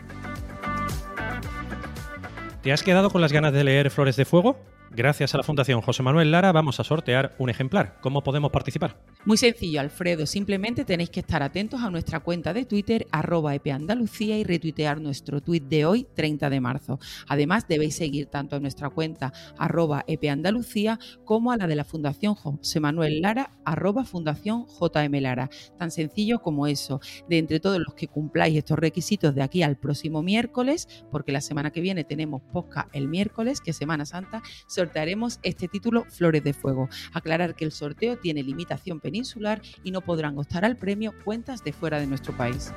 ¿Te 2.63 2.73
has 2.73 2.85
quedado 2.85 3.11
con 3.11 3.21
las 3.21 3.33
ganas 3.33 3.53
de 3.53 3.65
leer 3.65 3.91
Flores 3.91 4.15
de 4.15 4.25
Fuego? 4.25 4.57
Gracias 4.97 5.35
a 5.35 5.39
la 5.39 5.43
Fundación 5.43 5.81
José 5.81 6.05
Manuel 6.05 6.31
Lara 6.31 6.53
vamos 6.53 6.79
a 6.79 6.85
sortear 6.85 7.35
un 7.39 7.51
ejemplar. 7.51 7.99
¿Cómo 8.01 8.23
podemos 8.23 8.53
participar? 8.53 8.97
Muy 9.25 9.37
sencillo, 9.37 9.81
Alfredo. 9.81 10.25
Simplemente 10.25 10.85
tenéis 10.85 11.11
que 11.11 11.19
estar 11.19 11.43
atentos 11.43 11.83
a 11.83 11.91
nuestra 11.91 12.21
cuenta 12.21 12.53
de 12.53 12.65
Twitter, 12.65 13.09
arroba 13.11 13.57
epeandalucía, 13.57 14.39
y 14.39 14.45
retuitear 14.45 15.01
nuestro 15.01 15.41
tweet 15.41 15.63
de 15.63 15.85
hoy, 15.85 16.07
30 16.15 16.49
de 16.49 16.61
marzo. 16.61 17.01
Además, 17.27 17.67
debéis 17.67 17.97
seguir 17.97 18.27
tanto 18.27 18.55
a 18.55 18.61
nuestra 18.61 18.89
cuenta, 18.89 19.33
arroba 19.59 20.05
epeandalucía, 20.07 21.01
como 21.25 21.51
a 21.51 21.57
la 21.57 21.67
de 21.67 21.75
la 21.75 21.85
Fundación 21.85 22.37
José 22.37 22.79
Manuel 22.79 23.21
Lara, 23.21 23.51
arroba 23.65 24.05
Fundación 24.05 24.67
JM 24.67 25.21
Lara. 25.21 25.51
Tan 25.77 25.91
sencillo 25.91 26.39
como 26.39 26.69
eso. 26.69 27.01
De 27.29 27.39
entre 27.39 27.59
todos 27.59 27.81
los 27.81 27.95
que 27.95 28.07
cumpláis 28.07 28.57
estos 28.57 28.79
requisitos 28.79 29.35
de 29.35 29.43
aquí 29.43 29.65
al 29.65 29.77
próximo 29.77 30.23
miércoles, 30.23 30.87
porque 31.11 31.33
la 31.33 31.41
semana 31.41 31.73
que 31.73 31.81
viene 31.81 32.05
tenemos 32.05 32.43
posca 32.53 32.89
el 32.93 33.09
miércoles, 33.09 33.61
que 33.61 33.73
Semana 33.73 34.07
Santa, 34.07 34.41
sortearemos 34.85 35.41
este 35.43 35.67
título 35.67 36.05
Flores 36.11 36.45
de 36.45 36.53
Fuego. 36.53 36.91
Aclarar 37.15 37.55
que 37.55 37.65
el 37.65 37.73
sorteo 37.73 38.19
tiene 38.19 38.43
limitación 38.43 39.01
peninsular 39.01 39.63
y 39.83 39.91
no 39.91 40.03
podrán 40.03 40.39
optar 40.39 40.65
al 40.65 40.77
premio 40.77 41.15
cuentas 41.25 41.65
de 41.65 41.73
fuera 41.73 41.99
de 41.99 42.07
nuestro 42.07 42.37
país. 42.37 42.73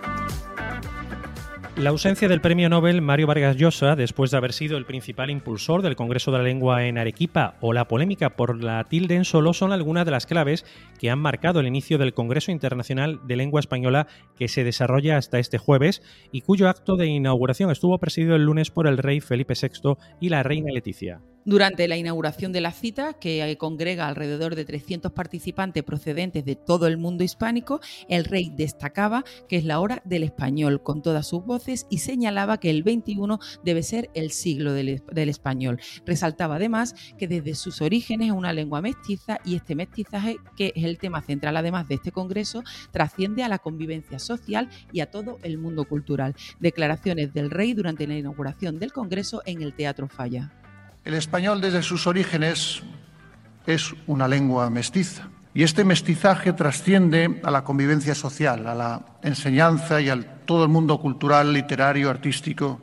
La 1.75 1.91
ausencia 1.91 2.27
del 2.27 2.41
premio 2.41 2.69
Nobel 2.69 3.03
Mario 3.03 3.27
Vargas 3.27 3.55
Llosa, 3.55 3.95
después 3.95 4.31
de 4.31 4.37
haber 4.37 4.51
sido 4.51 4.77
el 4.77 4.85
principal 4.85 5.29
impulsor 5.29 5.83
del 5.83 5.95
Congreso 5.95 6.31
de 6.31 6.39
la 6.39 6.43
Lengua 6.43 6.85
en 6.85 6.97
Arequipa, 6.97 7.55
o 7.61 7.71
la 7.71 7.87
polémica 7.87 8.35
por 8.35 8.63
la 8.63 8.83
tilde 8.85 9.15
en 9.15 9.25
solo, 9.25 9.53
son 9.53 9.71
algunas 9.71 10.05
de 10.05 10.11
las 10.11 10.25
claves 10.25 10.65
que 10.97 11.11
han 11.11 11.19
marcado 11.19 11.59
el 11.59 11.67
inicio 11.67 11.99
del 11.99 12.15
Congreso 12.15 12.51
Internacional 12.51 13.19
de 13.27 13.35
Lengua 13.35 13.59
Española 13.59 14.07
que 14.35 14.47
se 14.47 14.63
desarrolla 14.63 15.17
hasta 15.17 15.37
este 15.37 15.59
jueves 15.59 16.01
y 16.31 16.41
cuyo 16.41 16.67
acto 16.67 16.95
de 16.95 17.07
inauguración 17.07 17.69
estuvo 17.69 17.99
presidido 17.99 18.35
el 18.35 18.45
lunes 18.45 18.71
por 18.71 18.87
el 18.87 18.97
rey 18.97 19.19
Felipe 19.19 19.53
VI 19.53 19.97
y 20.19 20.29
la 20.29 20.41
reina 20.41 20.71
Leticia. 20.71 21.21
Durante 21.47 21.87
la 21.87 21.95
inauguración 21.95 22.51
de 22.51 22.59
la 22.59 22.73
cita, 22.73 23.13
que 23.13 23.55
congrega 23.57 24.09
alrededor 24.09 24.53
de 24.53 24.65
300 24.65 25.13
participantes 25.13 25.81
procedentes 25.81 26.43
de 26.43 26.57
todo 26.57 26.87
el 26.87 26.97
mundo 26.97 27.23
hispánico, 27.23 27.79
el 28.09 28.25
rey 28.25 28.51
destacaba 28.53 29.23
que 29.47 29.55
es 29.55 29.63
la 29.63 29.79
hora 29.79 30.01
del 30.03 30.23
español 30.23 30.83
con 30.83 31.01
todas 31.01 31.25
sus 31.25 31.45
voces 31.45 31.87
y 31.89 31.99
señalaba 31.99 32.59
que 32.59 32.69
el 32.69 32.83
21 32.83 33.39
debe 33.63 33.81
ser 33.81 34.09
el 34.13 34.31
siglo 34.31 34.73
del, 34.73 35.01
español. 35.15 35.79
Resaltaba 36.05 36.57
además 36.57 36.95
que 37.17 37.29
desde 37.29 37.55
sus 37.55 37.81
orígenes 37.81 38.27
es 38.27 38.33
una 38.33 38.51
lengua 38.51 38.81
mestiza 38.81 39.39
y 39.45 39.55
este 39.55 39.73
mestizaje, 39.73 40.35
que 40.57 40.73
es 40.75 40.83
el 40.83 40.97
tema 40.97 41.21
central 41.21 41.55
además 41.55 41.87
de 41.87 41.95
este 41.95 42.11
congreso, 42.11 42.61
trasciende 42.91 43.43
a 43.43 43.47
la 43.47 43.59
convivencia 43.59 44.19
social 44.19 44.67
y 44.91 44.99
a 44.99 45.11
todo 45.11 45.39
el 45.43 45.57
mundo 45.57 45.85
cultural. 45.85 46.35
Declaraciones 46.59 47.33
del 47.33 47.51
rey 47.51 47.73
durante 47.73 48.05
la 48.05 48.17
inauguración 48.17 48.79
del 48.79 48.91
congreso 48.91 49.43
en 49.45 49.61
el 49.61 49.73
Teatro 49.73 50.09
Falla. 50.09 50.51
El 51.07 51.13
español 51.13 51.61
desde 51.61 51.83
sus 51.83 52.05
orígenes 52.05 52.83
es 53.65 53.95
una 54.07 54.27
lengua 54.27 54.69
mestiza 54.69 55.29
Y 55.53 55.63
este 55.63 55.85
mestizaje 55.85 56.51
trasciende 56.51 57.39
a 57.45 57.49
la 57.49 57.63
convivencia 57.63 58.13
social, 58.13 58.67
a 58.67 58.75
la 58.75 59.05
enseñanza 59.23 60.01
y 60.01 60.09
a 60.09 60.21
todo 60.43 60.63
el 60.63 60.69
mundo 60.69 60.99
cultural, 60.99 61.53
literario, 61.53 62.09
artístico, 62.09 62.81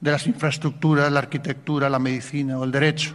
de 0.00 0.10
las 0.10 0.26
infraestructuras, 0.26 1.12
la 1.12 1.20
arquitectura, 1.20 1.88
la 1.88 2.00
medicina 2.00 2.58
o 2.58 2.64
el 2.64 2.72
derecho. 2.72 3.14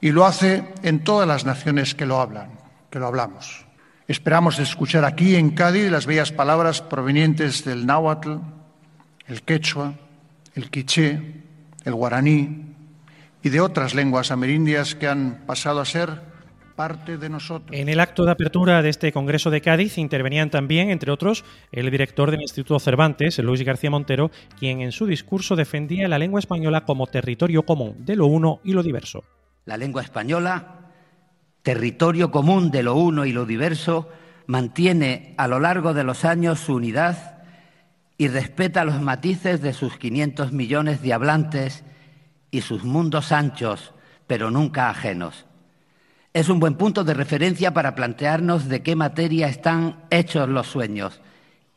Y 0.00 0.10
lo 0.10 0.26
hace 0.26 0.64
en 0.82 1.04
todas 1.04 1.28
las 1.28 1.44
naciones 1.44 1.94
que 1.94 2.06
lo 2.06 2.20
hablan, 2.20 2.58
que 2.90 2.98
lo 2.98 3.06
hablamos. 3.06 3.66
Esperamos 4.08 4.58
escuchar 4.58 5.04
aquí 5.04 5.36
en 5.36 5.50
Cádiz 5.50 5.92
las 5.92 6.06
bellas 6.06 6.32
palabras 6.32 6.82
provenientes 6.82 7.64
del 7.64 7.86
náhuatl, 7.86 8.32
el 9.28 9.42
quechua, 9.42 9.94
el 10.56 10.70
quiché, 10.70 11.44
el 11.84 11.94
guaraní 11.94 12.74
y 13.42 13.48
de 13.48 13.60
otras 13.60 13.94
lenguas 13.94 14.30
amerindias 14.30 14.94
que 14.94 15.08
han 15.08 15.44
pasado 15.46 15.80
a 15.80 15.84
ser 15.84 16.36
parte 16.76 17.16
de 17.16 17.28
nosotros. 17.28 17.76
En 17.76 17.88
el 17.88 18.00
acto 18.00 18.24
de 18.24 18.32
apertura 18.32 18.82
de 18.82 18.90
este 18.90 19.10
Congreso 19.10 19.50
de 19.50 19.62
Cádiz 19.62 19.98
intervenían 19.98 20.50
también, 20.50 20.90
entre 20.90 21.10
otros, 21.10 21.44
el 21.72 21.90
director 21.90 22.30
del 22.30 22.42
Instituto 22.42 22.78
Cervantes, 22.78 23.38
Luis 23.38 23.62
García 23.62 23.90
Montero, 23.90 24.30
quien 24.58 24.82
en 24.82 24.92
su 24.92 25.06
discurso 25.06 25.56
defendía 25.56 26.06
la 26.06 26.18
lengua 26.18 26.38
española 26.38 26.84
como 26.84 27.06
territorio 27.06 27.64
común 27.64 27.96
de 28.04 28.16
lo 28.16 28.26
uno 28.26 28.60
y 28.62 28.72
lo 28.72 28.82
diverso. 28.82 29.24
La 29.64 29.76
lengua 29.76 30.02
española, 30.02 30.92
territorio 31.62 32.30
común 32.30 32.70
de 32.70 32.82
lo 32.82 32.94
uno 32.94 33.24
y 33.24 33.32
lo 33.32 33.46
diverso, 33.46 34.08
mantiene 34.46 35.34
a 35.38 35.48
lo 35.48 35.58
largo 35.58 35.94
de 35.94 36.04
los 36.04 36.24
años 36.24 36.60
su 36.60 36.74
unidad 36.74 37.42
y 38.18 38.28
respeta 38.28 38.84
los 38.84 39.00
matices 39.00 39.60
de 39.60 39.72
sus 39.72 39.96
500 39.98 40.52
millones 40.52 41.02
de 41.02 41.12
hablantes 41.12 41.84
y 42.56 42.60
sus 42.62 42.84
mundos 42.84 43.32
anchos, 43.32 43.92
pero 44.26 44.50
nunca 44.50 44.90
ajenos 44.90 45.46
es 46.36 46.50
un 46.50 46.60
buen 46.60 46.74
punto 46.74 47.02
de 47.02 47.14
referencia 47.14 47.72
para 47.72 47.94
plantearnos 47.94 48.68
de 48.68 48.82
qué 48.82 48.94
materia 48.94 49.48
están 49.48 50.04
hechos 50.10 50.46
los 50.46 50.66
sueños 50.66 51.22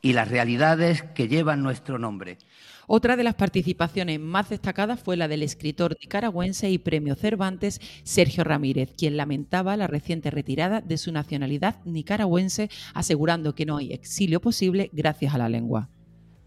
y 0.02 0.12
las 0.12 0.28
realidades 0.28 1.02
que 1.02 1.30
llevan 1.30 1.64
nuestro 1.64 1.98
nombre. 1.98 2.38
Otra 2.86 3.16
de 3.16 3.24
las 3.24 3.36
participaciones 3.36 4.20
más 4.20 4.50
destacadas 4.50 5.00
fue 5.00 5.16
la 5.16 5.30
del 5.30 5.44
escritor 5.44 5.96
nicaragüense 6.02 6.70
y 6.70 6.78
premio 6.78 7.16
Cervantes 7.16 7.80
Sergio 8.04 8.44
Ramírez, 8.44 8.94
quien 8.98 9.16
lamentaba 9.16 9.78
la 9.78 9.88
reciente 9.88 10.30
retirada 10.30 10.82
de 10.82 10.98
su 10.98 11.14
nacionalidad 11.14 11.78
nicaragüense, 11.86 12.70
asegurando 12.94 13.56
que 13.56 13.66
no 13.66 13.78
hay 13.78 13.94
exilio 13.94 14.42
posible 14.42 14.90
gracias 14.92 15.34
a 15.34 15.38
la 15.38 15.48
lengua. 15.48 15.88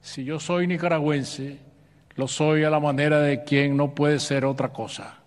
Si 0.03 0.23
yo 0.23 0.39
soy 0.39 0.67
nicaragüense, 0.67 1.61
lo 2.17 2.29
soy 2.29 2.65
a 2.65 2.71
la 2.71 2.81
manera 2.81 3.21
de 3.21 3.45
quien 3.45 3.77
no 3.77 3.95
puede 3.95 4.21
ser 4.21 4.45
otra 4.45 4.69
cosa 4.69 5.23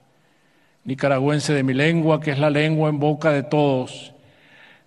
nicaragüense 0.85 1.53
de 1.53 1.63
mi 1.63 1.73
lengua, 1.73 2.21
que 2.21 2.31
es 2.31 2.39
la 2.39 2.49
lengua 2.49 2.89
en 2.89 2.99
boca 2.99 3.31
de 3.31 3.43
todos, 3.43 4.13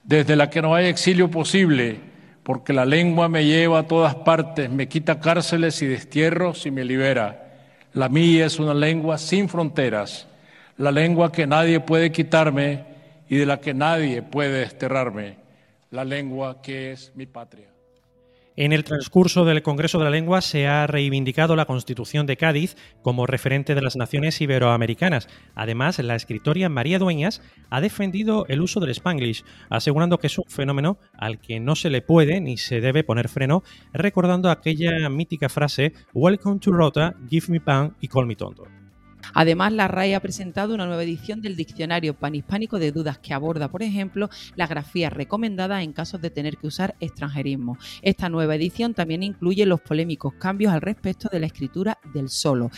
desde 0.04 0.36
la 0.36 0.48
que 0.48 0.62
no 0.62 0.74
hay 0.74 0.86
exilio 0.86 1.30
posible, 1.30 2.00
porque 2.44 2.72
la 2.72 2.86
lengua 2.86 3.28
me 3.28 3.44
lleva 3.44 3.80
a 3.80 3.86
todas 3.86 4.14
partes, 4.14 4.70
me 4.70 4.88
quita 4.88 5.20
cárceles 5.20 5.82
y 5.82 5.86
destierros 5.86 6.64
y 6.64 6.70
me 6.70 6.84
libera. 6.84 7.44
La 7.92 8.08
mía 8.08 8.46
es 8.46 8.58
una 8.58 8.74
lengua 8.74 9.18
sin 9.18 9.48
fronteras, 9.48 10.28
la 10.78 10.92
lengua 10.92 11.32
que 11.32 11.46
nadie 11.46 11.80
puede 11.80 12.12
quitarme 12.12 12.84
y 13.28 13.36
de 13.36 13.46
la 13.46 13.60
que 13.60 13.74
nadie 13.74 14.22
puede 14.22 14.60
desterrarme, 14.60 15.36
la 15.90 16.04
lengua 16.04 16.62
que 16.62 16.92
es 16.92 17.12
mi 17.16 17.26
patria. 17.26 17.77
En 18.60 18.72
el 18.72 18.82
transcurso 18.82 19.44
del 19.44 19.62
Congreso 19.62 19.98
de 19.98 20.04
la 20.04 20.10
Lengua 20.10 20.40
se 20.40 20.66
ha 20.66 20.88
reivindicado 20.88 21.54
la 21.54 21.64
Constitución 21.64 22.26
de 22.26 22.36
Cádiz 22.36 22.76
como 23.02 23.24
referente 23.24 23.76
de 23.76 23.82
las 23.82 23.94
naciones 23.94 24.40
iberoamericanas. 24.40 25.28
Además, 25.54 26.00
la 26.00 26.16
escritora 26.16 26.68
María 26.68 26.98
Dueñas 26.98 27.40
ha 27.70 27.80
defendido 27.80 28.46
el 28.48 28.60
uso 28.60 28.80
del 28.80 28.90
spanglish, 28.90 29.44
asegurando 29.70 30.18
que 30.18 30.26
es 30.26 30.38
un 30.38 30.46
fenómeno 30.48 30.98
al 31.16 31.38
que 31.38 31.60
no 31.60 31.76
se 31.76 31.88
le 31.88 32.02
puede 32.02 32.40
ni 32.40 32.56
se 32.56 32.80
debe 32.80 33.04
poner 33.04 33.28
freno, 33.28 33.62
recordando 33.92 34.50
aquella 34.50 35.08
mítica 35.08 35.48
frase 35.48 35.92
Welcome 36.12 36.58
to 36.58 36.72
Rota, 36.72 37.14
give 37.30 37.52
me 37.52 37.60
pan 37.60 37.94
y 38.00 38.08
call 38.08 38.26
me 38.26 38.34
tonto. 38.34 38.77
Además, 39.34 39.72
la 39.72 39.88
RAE 39.88 40.14
ha 40.14 40.20
presentado 40.20 40.74
una 40.74 40.86
nueva 40.86 41.02
edición 41.02 41.40
del 41.40 41.56
Diccionario 41.56 42.14
Panhispánico 42.14 42.78
de 42.78 42.92
Dudas 42.92 43.18
que 43.18 43.34
aborda, 43.34 43.68
por 43.68 43.82
ejemplo, 43.82 44.28
las 44.56 44.68
grafías 44.68 45.12
recomendadas 45.12 45.82
en 45.82 45.92
casos 45.92 46.20
de 46.20 46.30
tener 46.30 46.56
que 46.56 46.66
usar 46.66 46.96
extranjerismo. 47.00 47.78
Esta 48.02 48.28
nueva 48.28 48.54
edición 48.54 48.94
también 48.94 49.22
incluye 49.22 49.66
los 49.66 49.80
polémicos 49.80 50.34
cambios 50.34 50.72
al 50.72 50.80
respecto 50.80 51.28
de 51.30 51.40
la 51.40 51.46
escritura 51.46 51.98
del 52.14 52.28
solo, 52.28 52.70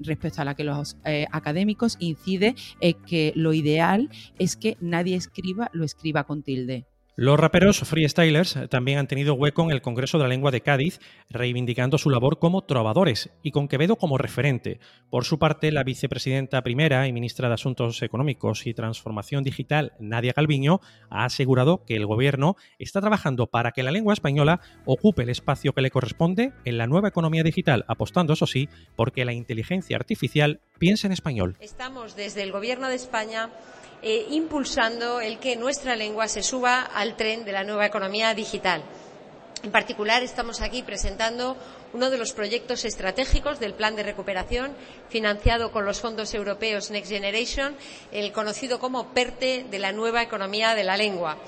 respecto 0.00 0.42
a 0.42 0.44
la 0.44 0.54
que 0.54 0.64
los 0.64 0.96
eh, 1.04 1.26
académicos 1.30 1.96
inciden 2.00 2.54
en 2.80 2.94
que 3.04 3.32
lo 3.34 3.52
ideal 3.52 4.10
es 4.38 4.56
que 4.56 4.76
nadie 4.80 5.16
escriba 5.16 5.70
lo 5.72 5.84
escriba 5.84 6.24
con 6.24 6.42
tilde. 6.42 6.86
Los 7.14 7.38
raperos 7.38 7.78
freestylers 7.80 8.58
también 8.70 8.98
han 8.98 9.06
tenido 9.06 9.34
hueco 9.34 9.62
en 9.64 9.70
el 9.70 9.82
Congreso 9.82 10.16
de 10.16 10.24
la 10.24 10.30
Lengua 10.30 10.50
de 10.50 10.62
Cádiz, 10.62 10.98
reivindicando 11.28 11.98
su 11.98 12.08
labor 12.08 12.38
como 12.38 12.62
trovadores 12.62 13.28
y 13.42 13.50
con 13.50 13.68
Quevedo 13.68 13.96
como 13.96 14.16
referente. 14.16 14.80
Por 15.10 15.26
su 15.26 15.38
parte, 15.38 15.72
la 15.72 15.84
vicepresidenta 15.84 16.62
primera 16.62 17.06
y 17.06 17.12
ministra 17.12 17.48
de 17.48 17.54
Asuntos 17.54 18.00
Económicos 18.00 18.66
y 18.66 18.72
Transformación 18.72 19.44
Digital, 19.44 19.92
Nadia 20.00 20.32
Calviño, 20.32 20.80
ha 21.10 21.26
asegurado 21.26 21.84
que 21.84 21.96
el 21.96 22.06
gobierno 22.06 22.56
está 22.78 23.02
trabajando 23.02 23.46
para 23.46 23.72
que 23.72 23.82
la 23.82 23.92
lengua 23.92 24.14
española 24.14 24.62
ocupe 24.86 25.24
el 25.24 25.28
espacio 25.28 25.74
que 25.74 25.82
le 25.82 25.90
corresponde 25.90 26.54
en 26.64 26.78
la 26.78 26.86
nueva 26.86 27.08
economía 27.08 27.42
digital, 27.42 27.84
apostando, 27.88 28.32
eso 28.32 28.46
sí, 28.46 28.70
porque 28.96 29.26
la 29.26 29.34
inteligencia 29.34 29.96
artificial 29.96 30.62
piensa 30.78 31.08
en 31.08 31.12
español. 31.12 31.58
Estamos 31.60 32.16
desde 32.16 32.42
el 32.42 32.52
gobierno 32.52 32.88
de 32.88 32.94
España 32.94 33.50
eh, 34.02 34.26
impulsando 34.30 35.20
el 35.20 35.38
que 35.38 35.56
nuestra 35.56 35.96
lengua 35.96 36.28
se 36.28 36.42
suba 36.42 36.82
al 36.82 37.16
tren 37.16 37.44
de 37.44 37.52
la 37.52 37.64
nueva 37.64 37.86
economía 37.86 38.34
digital. 38.34 38.82
En 39.62 39.70
particular, 39.70 40.22
estamos 40.24 40.60
aquí 40.60 40.82
presentando 40.82 41.56
uno 41.92 42.10
de 42.10 42.18
los 42.18 42.32
proyectos 42.32 42.84
estratégicos 42.84 43.60
del 43.60 43.74
Plan 43.74 43.94
de 43.94 44.02
Recuperación 44.02 44.72
financiado 45.08 45.70
con 45.70 45.84
los 45.84 46.00
fondos 46.00 46.34
europeos 46.34 46.90
Next 46.90 47.10
Generation, 47.12 47.76
el 48.10 48.32
conocido 48.32 48.80
como 48.80 49.14
PERTE 49.14 49.66
de 49.70 49.78
la 49.78 49.92
nueva 49.92 50.22
economía 50.22 50.74
de 50.74 50.82
la 50.84 50.96
lengua 50.96 51.38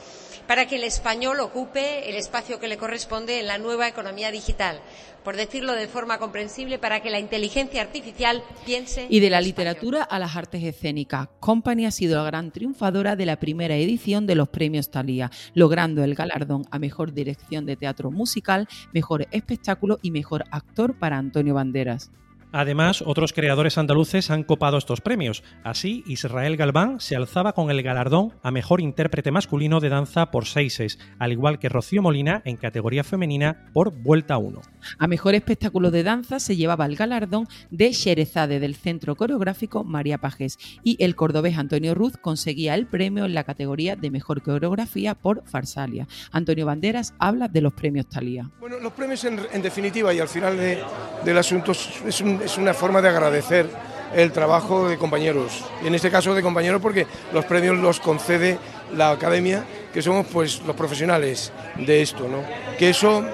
para 0.47 0.67
que 0.67 0.77
el 0.77 0.85
español 0.85 1.41
ocupe 1.41 2.09
el 2.09 2.17
espacio 2.17 2.61
que 2.61 2.69
le 2.69 2.77
corresponde 2.77 3.41
en 3.41 3.47
la 3.47 3.59
nueva 3.59 3.89
economía 3.89 4.31
digital. 4.31 4.81
Por 5.25 5.37
decirlo 5.37 5.73
de 5.73 5.89
forma 5.89 6.19
comprensible, 6.19 6.79
para 6.79 7.01
que 7.01 7.11
la 7.11 7.19
inteligencia 7.19 7.81
artificial 7.81 8.43
piense. 8.67 9.07
Y 9.09 9.21
de 9.21 9.31
la 9.31 9.41
literatura 9.41 10.03
a 10.03 10.19
las 10.19 10.37
artes 10.37 10.63
escénicas, 10.63 11.29
Company 11.41 11.87
ha 11.87 11.91
sido 11.91 12.17
la 12.17 12.25
gran 12.25 12.51
triunfadora 12.51 13.17
de 13.17 13.25
la 13.25 13.37
primera 13.37 13.75
edición 13.77 14.27
de 14.27 14.35
los 14.35 14.51
premios 14.51 14.91
Thalía, 14.91 15.31
logrando 15.55 16.05
el 16.05 16.15
galardón 16.15 16.67
a 16.71 16.79
mejor 16.79 17.15
dirección 17.15 17.65
de 17.65 17.77
teatro 17.77 18.11
musical, 18.11 18.69
mejor 18.93 19.27
espectáculo 19.31 19.99
y 20.03 20.11
mejor 20.11 20.45
actor 20.51 20.99
para 20.99 21.17
Antonio 21.17 21.55
Banderas. 21.55 22.11
Además, 22.57 23.03
otros 23.05 23.33
creadores 23.33 23.79
andaluces 23.79 24.31
han 24.31 24.45
copado 24.45 24.79
estos 24.79 25.01
premios. 25.01 25.43
Así, 25.65 26.05
Israel 26.07 26.57
Galván 26.57 27.01
se 27.01 27.17
alzaba 27.17 27.53
con 27.53 27.69
el 27.69 27.83
galardón 27.83 28.33
a 28.45 28.53
mejor 28.53 28.81
intérprete 28.81 29.33
masculino 29.33 29.81
de 29.81 29.89
danza 29.89 30.31
por 30.31 30.47
Seises, 30.47 31.01
al 31.19 31.33
igual 31.33 31.59
que 31.59 31.69
Rocío 31.69 32.01
Molina 32.01 32.43
en 32.45 32.57
categoría 32.57 33.03
femenina 33.03 33.67
por 33.73 33.91
Vuelta 33.91 34.39
1. 34.39 34.61
A 35.01 35.07
mejor 35.09 35.35
espectáculo 35.35 35.91
de 35.91 36.05
danza 36.05 36.39
se 36.39 36.55
llevaba 36.55 36.87
el 36.87 36.95
galardón 36.95 37.49
de 37.73 37.91
Sherezade 37.91 38.61
del 38.61 38.77
Centro 38.77 39.17
Coreográfico 39.17 39.83
María 39.83 40.19
Pajes 40.19 40.57
y 40.85 41.03
el 41.03 41.17
cordobés 41.17 41.59
Antonio 41.59 41.97
Ruz 41.97 42.17
conseguía 42.19 42.77
el 42.77 42.87
premio 42.87 43.25
en 43.25 43.35
la 43.35 43.43
categoría 43.43 43.97
de 43.97 44.13
mejor 44.13 44.43
coreografía 44.43 45.17
por 45.17 45.43
Farsalia. 45.45 46.07
Antonio 46.31 46.67
Banderas 46.67 47.15
habla 47.19 47.49
de 47.49 47.63
los 47.63 47.73
premios 47.73 48.09
Talía. 48.09 48.49
Bueno, 48.61 48.79
los 48.79 48.93
premios 48.93 49.25
en, 49.25 49.61
definitiva 49.61 50.15
y 50.15 50.21
al 50.21 50.29
final 50.29 50.57
del 50.57 51.39
asunto 51.39 51.73
es 51.73 52.21
un, 52.21 52.44
es 52.45 52.59
una 52.59 52.75
forma 52.75 53.01
de 53.01 53.09
agradecer 53.09 53.69
el 54.15 54.33
trabajo 54.33 54.89
de 54.89 54.99
compañeros. 54.99 55.65
Y 55.83 55.87
en 55.87 55.95
este 55.95 56.11
caso 56.11 56.35
de 56.35 56.43
compañeros 56.43 56.81
porque 56.81 57.07
los 57.33 57.45
premios 57.45 57.77
los 57.79 58.01
concede 58.01 58.59
la 58.95 59.11
academia, 59.11 59.65
que 59.93 60.03
somos 60.03 60.27
pues 60.27 60.63
los 60.67 60.77
profesionales 60.77 61.53
de 61.77 62.03
esto, 62.03 62.29
¿no? 62.29 62.45
Que 62.79 62.91
eso, 62.91 63.25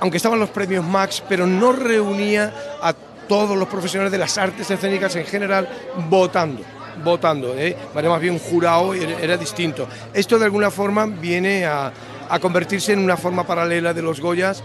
aunque 0.00 0.16
estaban 0.16 0.40
los 0.40 0.50
premios 0.50 0.84
Max, 0.84 1.22
pero 1.28 1.46
no 1.46 1.72
reunía 1.72 2.52
a 2.82 2.94
todos 3.28 3.56
los 3.56 3.68
profesionales 3.68 4.12
de 4.12 4.18
las 4.18 4.38
artes 4.38 4.70
escénicas 4.70 5.14
en 5.16 5.26
general 5.26 5.68
votando 6.08 6.62
votando, 7.04 7.54
¿eh? 7.58 7.76
más 7.92 8.20
bien 8.22 8.32
un 8.32 8.40
jurado, 8.40 8.94
era, 8.94 9.36
distinto. 9.36 9.86
Esto 10.14 10.38
de 10.38 10.46
alguna 10.46 10.70
forma 10.70 11.04
viene 11.04 11.66
a, 11.66 11.92
a 12.30 12.38
convertirse 12.38 12.94
en 12.94 13.00
una 13.00 13.18
forma 13.18 13.46
paralela 13.46 13.92
de 13.92 14.00
los 14.00 14.18
Goyas 14.18 14.62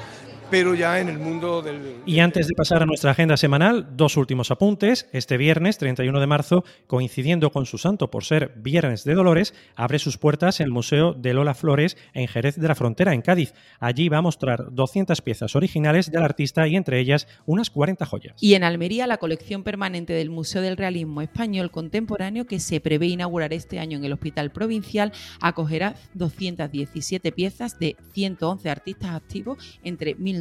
pero 0.52 0.76
ya 0.76 1.00
en 1.00 1.08
el 1.08 1.18
mundo 1.18 1.62
del... 1.62 1.96
Y 2.06 2.20
antes 2.20 2.46
de 2.48 2.54
pasar 2.54 2.84
a 2.84 2.86
nuestra 2.86 3.12
agenda 3.12 3.38
semanal, 3.38 3.96
dos 3.96 4.18
últimos 4.18 4.52
apuntes. 4.52 5.08
Este 5.14 5.38
viernes, 5.38 5.78
31 5.78 6.20
de 6.20 6.28
marzo, 6.28 6.66
coincidiendo 6.88 7.52
con 7.52 7.66
su 7.66 7.78
santo 7.78 8.12
por 8.12 8.26
ser 8.26 8.52
Viernes 8.58 9.06
de 9.06 9.16
Dolores, 9.16 9.54
abre 9.76 9.98
sus 9.98 10.18
puertas 10.18 10.60
el 10.60 10.70
Museo 10.70 11.14
de 11.14 11.34
Lola 11.34 11.54
Flores 11.54 11.96
en 12.14 12.28
Jerez 12.28 12.58
de 12.58 12.68
la 12.68 12.76
Frontera, 12.76 13.14
en 13.14 13.22
Cádiz. 13.22 13.54
Allí 13.80 14.10
va 14.10 14.18
a 14.18 14.22
mostrar 14.22 14.74
200 14.74 15.22
piezas 15.22 15.56
originales 15.56 16.12
del 16.12 16.22
artista 16.22 16.68
y 16.68 16.76
entre 16.76 17.00
ellas 17.00 17.30
unas 17.46 17.70
40 17.70 18.06
joyas. 18.06 18.36
Y 18.42 18.56
en 18.56 18.66
Almería, 18.66 19.08
la 19.08 19.18
colección 19.18 19.64
permanente 19.64 20.12
del 20.12 20.30
Museo 20.30 20.62
del 20.62 20.76
Realismo 20.76 21.22
Español 21.22 21.72
Contemporáneo, 21.72 22.46
que 22.46 22.60
se 22.60 22.82
prevé 22.82 23.08
inaugurar 23.08 23.54
este 23.54 23.80
año 23.80 23.98
en 23.98 24.04
el 24.04 24.12
Hospital 24.12 24.52
Provincial, 24.52 25.14
acogerá 25.40 25.96
217 26.14 27.32
piezas 27.32 27.80
de 27.80 27.96
111 28.14 28.70
artistas 28.70 29.16
activos 29.16 29.80
entre 29.84 30.16
1900 30.16 30.41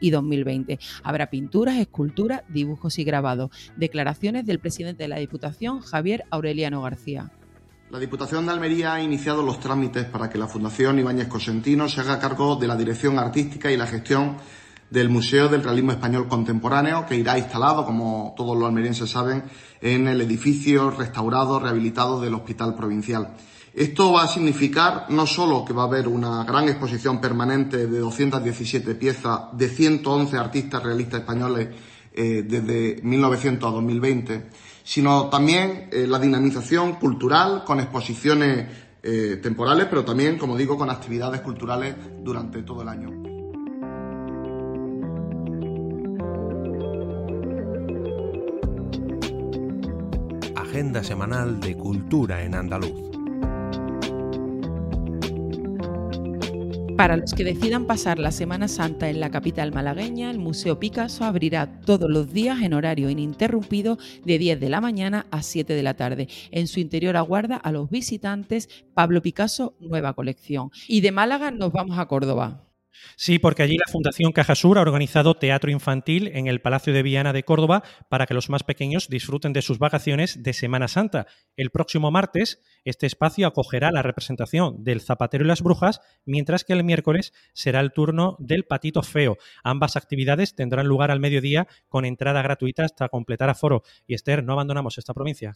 y 0.00 0.10
2020. 0.10 0.78
Habrá 1.02 1.30
pinturas, 1.30 1.76
esculturas, 1.76 2.42
dibujos 2.48 2.98
y 2.98 3.04
grabados. 3.04 3.50
Declaraciones 3.76 4.46
del 4.46 4.58
presidente 4.58 5.04
de 5.04 5.08
la 5.08 5.18
Diputación, 5.18 5.80
Javier 5.80 6.24
Aureliano 6.30 6.82
García. 6.82 7.32
La 7.90 7.98
Diputación 7.98 8.44
de 8.44 8.52
Almería 8.52 8.94
ha 8.94 9.02
iniciado 9.02 9.42
los 9.42 9.60
trámites 9.60 10.04
para 10.04 10.28
que 10.28 10.36
la 10.36 10.46
Fundación 10.46 10.98
Ibáñez 10.98 11.28
Cosentino 11.28 11.88
se 11.88 12.02
haga 12.02 12.18
cargo 12.18 12.56
de 12.56 12.66
la 12.66 12.76
dirección 12.76 13.18
artística 13.18 13.72
y 13.72 13.76
la 13.78 13.86
gestión 13.86 14.36
del 14.90 15.08
Museo 15.08 15.48
del 15.48 15.62
Realismo 15.62 15.92
Español 15.92 16.28
Contemporáneo, 16.28 17.06
que 17.06 17.16
irá 17.16 17.38
instalado, 17.38 17.84
como 17.84 18.34
todos 18.36 18.56
los 18.56 18.68
almerienses 18.68 19.10
saben, 19.10 19.44
en 19.80 20.08
el 20.08 20.20
edificio 20.20 20.90
restaurado, 20.90 21.60
rehabilitado 21.60 22.20
del 22.20 22.34
Hospital 22.34 22.74
Provincial. 22.74 23.34
Esto 23.78 24.10
va 24.10 24.24
a 24.24 24.26
significar 24.26 25.06
no 25.10 25.24
solo 25.24 25.64
que 25.64 25.72
va 25.72 25.84
a 25.84 25.86
haber 25.86 26.08
una 26.08 26.42
gran 26.42 26.68
exposición 26.68 27.20
permanente 27.20 27.86
de 27.86 27.98
217 28.00 28.96
piezas 28.96 29.42
de 29.52 29.68
111 29.68 30.36
artistas 30.36 30.82
realistas 30.82 31.20
españoles 31.20 31.68
eh, 32.12 32.42
desde 32.44 33.00
1900 33.04 33.68
a 33.68 33.72
2020, 33.72 34.46
sino 34.82 35.28
también 35.28 35.90
eh, 35.92 36.08
la 36.08 36.18
dinamización 36.18 36.94
cultural 36.94 37.62
con 37.64 37.78
exposiciones 37.78 38.66
eh, 39.00 39.38
temporales, 39.40 39.86
pero 39.88 40.04
también, 40.04 40.38
como 40.38 40.56
digo, 40.56 40.76
con 40.76 40.90
actividades 40.90 41.40
culturales 41.42 41.94
durante 42.20 42.64
todo 42.64 42.82
el 42.82 42.88
año. 42.88 43.10
Agenda 50.56 51.04
semanal 51.04 51.60
de 51.60 51.76
Cultura 51.76 52.42
en 52.42 52.56
Andaluz. 52.56 53.07
Para 56.98 57.16
los 57.16 57.32
que 57.32 57.44
decidan 57.44 57.86
pasar 57.86 58.18
la 58.18 58.32
Semana 58.32 58.66
Santa 58.66 59.08
en 59.08 59.20
la 59.20 59.30
capital 59.30 59.70
malagueña, 59.70 60.32
el 60.32 60.40
Museo 60.40 60.80
Picasso 60.80 61.22
abrirá 61.22 61.80
todos 61.82 62.10
los 62.10 62.32
días 62.32 62.60
en 62.60 62.74
horario 62.74 63.08
ininterrumpido 63.08 63.98
de 64.24 64.36
10 64.36 64.58
de 64.58 64.68
la 64.68 64.80
mañana 64.80 65.24
a 65.30 65.42
7 65.42 65.74
de 65.74 65.82
la 65.84 65.94
tarde. 65.94 66.26
En 66.50 66.66
su 66.66 66.80
interior 66.80 67.16
aguarda 67.16 67.54
a 67.54 67.70
los 67.70 67.88
visitantes 67.88 68.68
Pablo 68.94 69.22
Picasso 69.22 69.76
Nueva 69.78 70.12
Colección. 70.14 70.72
Y 70.88 71.00
de 71.00 71.12
Málaga 71.12 71.52
nos 71.52 71.70
vamos 71.70 72.00
a 72.00 72.08
Córdoba. 72.08 72.67
Sí, 73.16 73.38
porque 73.38 73.62
allí 73.62 73.76
la 73.76 73.90
Fundación 73.90 74.32
Caja 74.32 74.54
Sur 74.54 74.78
ha 74.78 74.82
organizado 74.82 75.34
teatro 75.34 75.70
infantil 75.70 76.30
en 76.34 76.46
el 76.46 76.60
Palacio 76.60 76.92
de 76.92 77.02
Viana 77.02 77.32
de 77.32 77.42
Córdoba 77.42 77.82
para 78.08 78.26
que 78.26 78.34
los 78.34 78.50
más 78.50 78.62
pequeños 78.62 79.08
disfruten 79.08 79.52
de 79.52 79.62
sus 79.62 79.78
vacaciones 79.78 80.42
de 80.42 80.52
Semana 80.52 80.88
Santa. 80.88 81.26
El 81.56 81.70
próximo 81.70 82.10
martes, 82.10 82.60
este 82.84 83.06
espacio 83.06 83.46
acogerá 83.46 83.90
la 83.90 84.02
representación 84.02 84.84
del 84.84 85.00
Zapatero 85.00 85.44
y 85.44 85.48
las 85.48 85.62
Brujas, 85.62 86.00
mientras 86.24 86.64
que 86.64 86.72
el 86.72 86.84
miércoles 86.84 87.32
será 87.52 87.80
el 87.80 87.92
turno 87.92 88.36
del 88.38 88.64
Patito 88.64 89.02
Feo. 89.02 89.36
Ambas 89.62 89.96
actividades 89.96 90.54
tendrán 90.54 90.86
lugar 90.86 91.10
al 91.10 91.20
mediodía 91.20 91.66
con 91.88 92.04
entrada 92.04 92.42
gratuita 92.42 92.84
hasta 92.84 93.08
completar 93.08 93.50
aforo. 93.50 93.82
Y 94.06 94.14
Esther, 94.14 94.44
no 94.44 94.52
abandonamos 94.52 94.98
esta 94.98 95.14
provincia. 95.14 95.52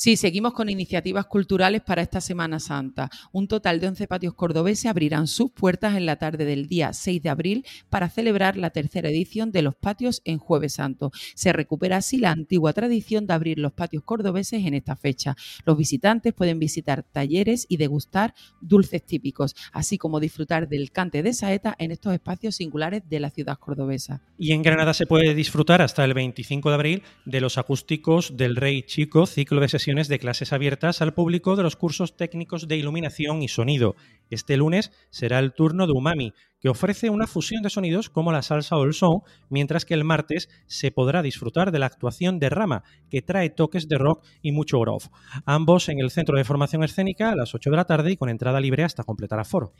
Sí, 0.00 0.16
seguimos 0.16 0.52
con 0.52 0.68
iniciativas 0.68 1.26
culturales 1.26 1.82
para 1.82 2.02
esta 2.02 2.20
Semana 2.20 2.60
Santa. 2.60 3.10
Un 3.32 3.48
total 3.48 3.80
de 3.80 3.88
11 3.88 4.06
patios 4.06 4.32
cordobeses 4.32 4.86
abrirán 4.86 5.26
sus 5.26 5.50
puertas 5.50 5.96
en 5.96 6.06
la 6.06 6.14
tarde 6.14 6.44
del 6.44 6.68
día 6.68 6.92
6 6.92 7.20
de 7.20 7.28
abril 7.28 7.66
para 7.90 8.08
celebrar 8.08 8.56
la 8.56 8.70
tercera 8.70 9.08
edición 9.08 9.50
de 9.50 9.62
los 9.62 9.74
patios 9.74 10.22
en 10.24 10.38
Jueves 10.38 10.74
Santo. 10.74 11.10
Se 11.34 11.52
recupera 11.52 11.96
así 11.96 12.18
la 12.18 12.30
antigua 12.30 12.72
tradición 12.74 13.26
de 13.26 13.34
abrir 13.34 13.58
los 13.58 13.72
patios 13.72 14.04
cordobeses 14.04 14.64
en 14.64 14.74
esta 14.74 14.94
fecha. 14.94 15.34
Los 15.66 15.76
visitantes 15.76 16.32
pueden 16.32 16.60
visitar 16.60 17.02
talleres 17.02 17.66
y 17.68 17.76
degustar 17.76 18.34
dulces 18.60 19.02
típicos, 19.02 19.56
así 19.72 19.98
como 19.98 20.20
disfrutar 20.20 20.68
del 20.68 20.92
cante 20.92 21.24
de 21.24 21.32
saeta 21.32 21.74
en 21.76 21.90
estos 21.90 22.14
espacios 22.14 22.54
singulares 22.54 23.02
de 23.10 23.18
la 23.18 23.30
ciudad 23.30 23.58
cordobesa. 23.58 24.22
Y 24.38 24.52
en 24.52 24.62
Granada 24.62 24.94
se 24.94 25.06
puede 25.06 25.34
disfrutar 25.34 25.82
hasta 25.82 26.04
el 26.04 26.14
25 26.14 26.68
de 26.68 26.74
abril 26.76 27.02
de 27.24 27.40
los 27.40 27.58
acústicos 27.58 28.36
del 28.36 28.54
Rey 28.54 28.84
Chico, 28.84 29.26
ciclo 29.26 29.60
de 29.60 29.66
de 29.88 30.18
clases 30.18 30.52
abiertas 30.52 31.00
al 31.00 31.14
público 31.14 31.56
de 31.56 31.62
los 31.62 31.74
cursos 31.74 32.14
técnicos 32.14 32.68
de 32.68 32.76
iluminación 32.76 33.42
y 33.42 33.48
sonido. 33.48 33.96
Este 34.28 34.58
lunes 34.58 34.92
será 35.08 35.38
el 35.38 35.54
turno 35.54 35.86
de 35.86 35.94
Umami, 35.94 36.34
que 36.60 36.68
ofrece 36.68 37.10
una 37.10 37.26
fusión 37.26 37.62
de 37.62 37.70
sonidos 37.70 38.10
como 38.10 38.32
la 38.32 38.42
salsa 38.42 38.76
o 38.76 38.84
el 38.84 38.94
son, 38.94 39.20
mientras 39.48 39.84
que 39.84 39.94
el 39.94 40.04
martes 40.04 40.48
se 40.66 40.90
podrá 40.90 41.22
disfrutar 41.22 41.72
de 41.72 41.78
la 41.78 41.86
actuación 41.86 42.38
de 42.38 42.50
Rama, 42.50 42.82
que 43.10 43.22
trae 43.22 43.50
toques 43.50 43.88
de 43.88 43.98
rock 43.98 44.24
y 44.42 44.52
mucho 44.52 44.80
groove. 44.80 45.08
Ambos 45.44 45.88
en 45.88 46.00
el 46.00 46.10
Centro 46.10 46.36
de 46.36 46.44
Formación 46.44 46.84
Escénica 46.84 47.30
a 47.30 47.36
las 47.36 47.54
8 47.54 47.70
de 47.70 47.76
la 47.76 47.84
tarde 47.84 48.12
y 48.12 48.16
con 48.16 48.28
entrada 48.28 48.60
libre 48.60 48.84
hasta 48.84 49.04
completar 49.04 49.40
aforo. 49.40 49.72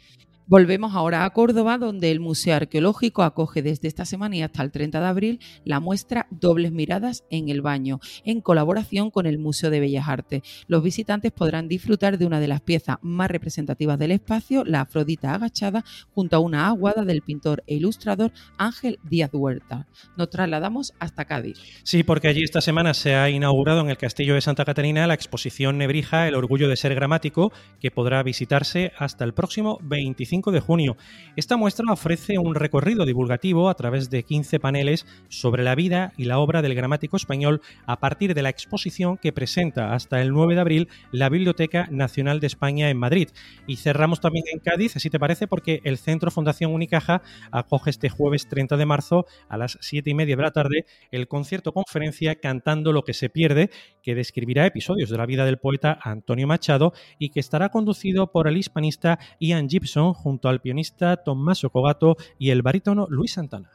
Volvemos 0.50 0.94
ahora 0.94 1.26
a 1.26 1.30
Córdoba, 1.30 1.76
donde 1.76 2.10
el 2.10 2.20
Museo 2.20 2.56
Arqueológico 2.56 3.22
acoge 3.22 3.60
desde 3.60 3.86
esta 3.86 4.06
semana 4.06 4.36
y 4.36 4.42
hasta 4.42 4.62
el 4.62 4.70
30 4.70 4.98
de 4.98 5.06
abril 5.06 5.40
la 5.64 5.78
muestra 5.78 6.26
Dobles 6.30 6.72
Miradas 6.72 7.24
en 7.28 7.50
el 7.50 7.60
Baño, 7.60 8.00
en 8.24 8.40
colaboración 8.40 9.10
con 9.10 9.26
el 9.26 9.38
Museo 9.38 9.68
de 9.68 9.80
Bellas 9.80 10.08
Artes. 10.08 10.40
Los 10.66 10.82
visitantes 10.82 11.32
podrán 11.32 11.68
disfrutar 11.68 12.16
de 12.16 12.24
una 12.24 12.40
de 12.40 12.48
las 12.48 12.62
piezas 12.62 12.96
más 13.02 13.30
representativas 13.30 13.98
del 13.98 14.12
espacio, 14.12 14.64
la 14.64 14.80
Afrodita 14.80 15.34
agachada, 15.34 15.84
junto 16.14 16.36
a 16.36 16.40
una 16.40 16.67
aguada 16.68 17.04
del 17.04 17.22
pintor 17.22 17.62
e 17.66 17.74
ilustrador 17.74 18.32
Ángel 18.56 18.98
Díaz 19.02 19.30
Huerta. 19.32 19.86
Nos 20.16 20.30
trasladamos 20.30 20.94
hasta 20.98 21.24
Cádiz. 21.24 21.58
Sí, 21.82 22.02
porque 22.02 22.28
allí 22.28 22.42
esta 22.42 22.60
semana 22.60 22.94
se 22.94 23.14
ha 23.14 23.30
inaugurado 23.30 23.80
en 23.80 23.90
el 23.90 23.98
Castillo 23.98 24.34
de 24.34 24.40
Santa 24.40 24.64
Catarina 24.64 25.06
la 25.06 25.14
exposición 25.14 25.78
Nebrija, 25.78 26.28
el 26.28 26.34
orgullo 26.34 26.68
de 26.68 26.76
ser 26.76 26.94
gramático, 26.94 27.52
que 27.80 27.90
podrá 27.90 28.22
visitarse 28.22 28.92
hasta 28.98 29.24
el 29.24 29.34
próximo 29.34 29.78
25 29.82 30.50
de 30.52 30.60
junio. 30.60 30.96
Esta 31.36 31.56
muestra 31.56 31.92
ofrece 31.92 32.38
un 32.38 32.54
recorrido 32.54 33.04
divulgativo 33.04 33.68
a 33.68 33.74
través 33.74 34.10
de 34.10 34.22
15 34.22 34.60
paneles 34.60 35.06
sobre 35.28 35.64
la 35.64 35.74
vida 35.74 36.12
y 36.16 36.24
la 36.24 36.38
obra 36.38 36.62
del 36.62 36.74
gramático 36.74 37.16
español 37.16 37.60
a 37.86 38.00
partir 38.00 38.34
de 38.34 38.42
la 38.42 38.50
exposición 38.50 39.16
que 39.16 39.32
presenta 39.32 39.94
hasta 39.94 40.20
el 40.20 40.32
9 40.32 40.54
de 40.54 40.60
abril 40.60 40.88
la 41.12 41.28
Biblioteca 41.28 41.88
Nacional 41.90 42.40
de 42.40 42.46
España 42.46 42.90
en 42.90 42.98
Madrid. 42.98 43.28
Y 43.66 43.76
cerramos 43.76 44.20
también 44.20 44.44
en 44.52 44.60
Cádiz, 44.60 44.92
si 44.96 45.10
te 45.10 45.18
parece, 45.18 45.46
porque 45.46 45.80
el 45.84 45.98
Centro 45.98 46.30
Unicaja 46.66 47.22
acoge 47.52 47.90
este 47.90 48.08
jueves 48.08 48.48
30 48.48 48.76
de 48.76 48.86
marzo 48.86 49.26
a 49.48 49.56
las 49.56 49.78
7 49.80 50.10
y 50.10 50.14
media 50.14 50.36
de 50.36 50.42
la 50.42 50.50
tarde 50.50 50.86
el 51.10 51.28
concierto 51.28 51.72
conferencia 51.72 52.36
Cantando 52.36 52.92
lo 52.92 53.04
que 53.04 53.14
se 53.14 53.30
pierde, 53.30 53.70
que 54.02 54.14
describirá 54.14 54.66
episodios 54.66 55.10
de 55.10 55.18
la 55.18 55.26
vida 55.26 55.44
del 55.44 55.58
poeta 55.58 55.98
Antonio 56.02 56.46
Machado 56.46 56.92
y 57.18 57.30
que 57.30 57.40
estará 57.40 57.68
conducido 57.68 58.32
por 58.32 58.48
el 58.48 58.56
hispanista 58.56 59.18
Ian 59.40 59.68
Gibson 59.68 60.14
junto 60.14 60.48
al 60.48 60.60
pianista 60.60 61.16
Tommaso 61.16 61.70
Cogato 61.70 62.16
y 62.38 62.50
el 62.50 62.62
barítono 62.62 63.06
Luis 63.08 63.32
Santana. 63.32 63.70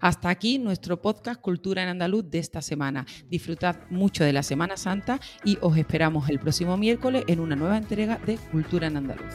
Hasta 0.00 0.28
aquí 0.28 0.58
nuestro 0.58 1.00
podcast 1.00 1.40
Cultura 1.40 1.82
en 1.82 1.88
Andaluz 1.88 2.30
de 2.30 2.38
esta 2.38 2.62
semana. 2.62 3.06
Disfrutad 3.28 3.76
mucho 3.90 4.24
de 4.24 4.32
la 4.32 4.42
Semana 4.42 4.76
Santa 4.76 5.20
y 5.44 5.58
os 5.60 5.76
esperamos 5.76 6.28
el 6.28 6.38
próximo 6.38 6.76
miércoles 6.76 7.24
en 7.26 7.40
una 7.40 7.56
nueva 7.56 7.76
entrega 7.76 8.18
de 8.18 8.36
Cultura 8.50 8.88
en 8.88 8.96
Andaluz. 8.96 9.34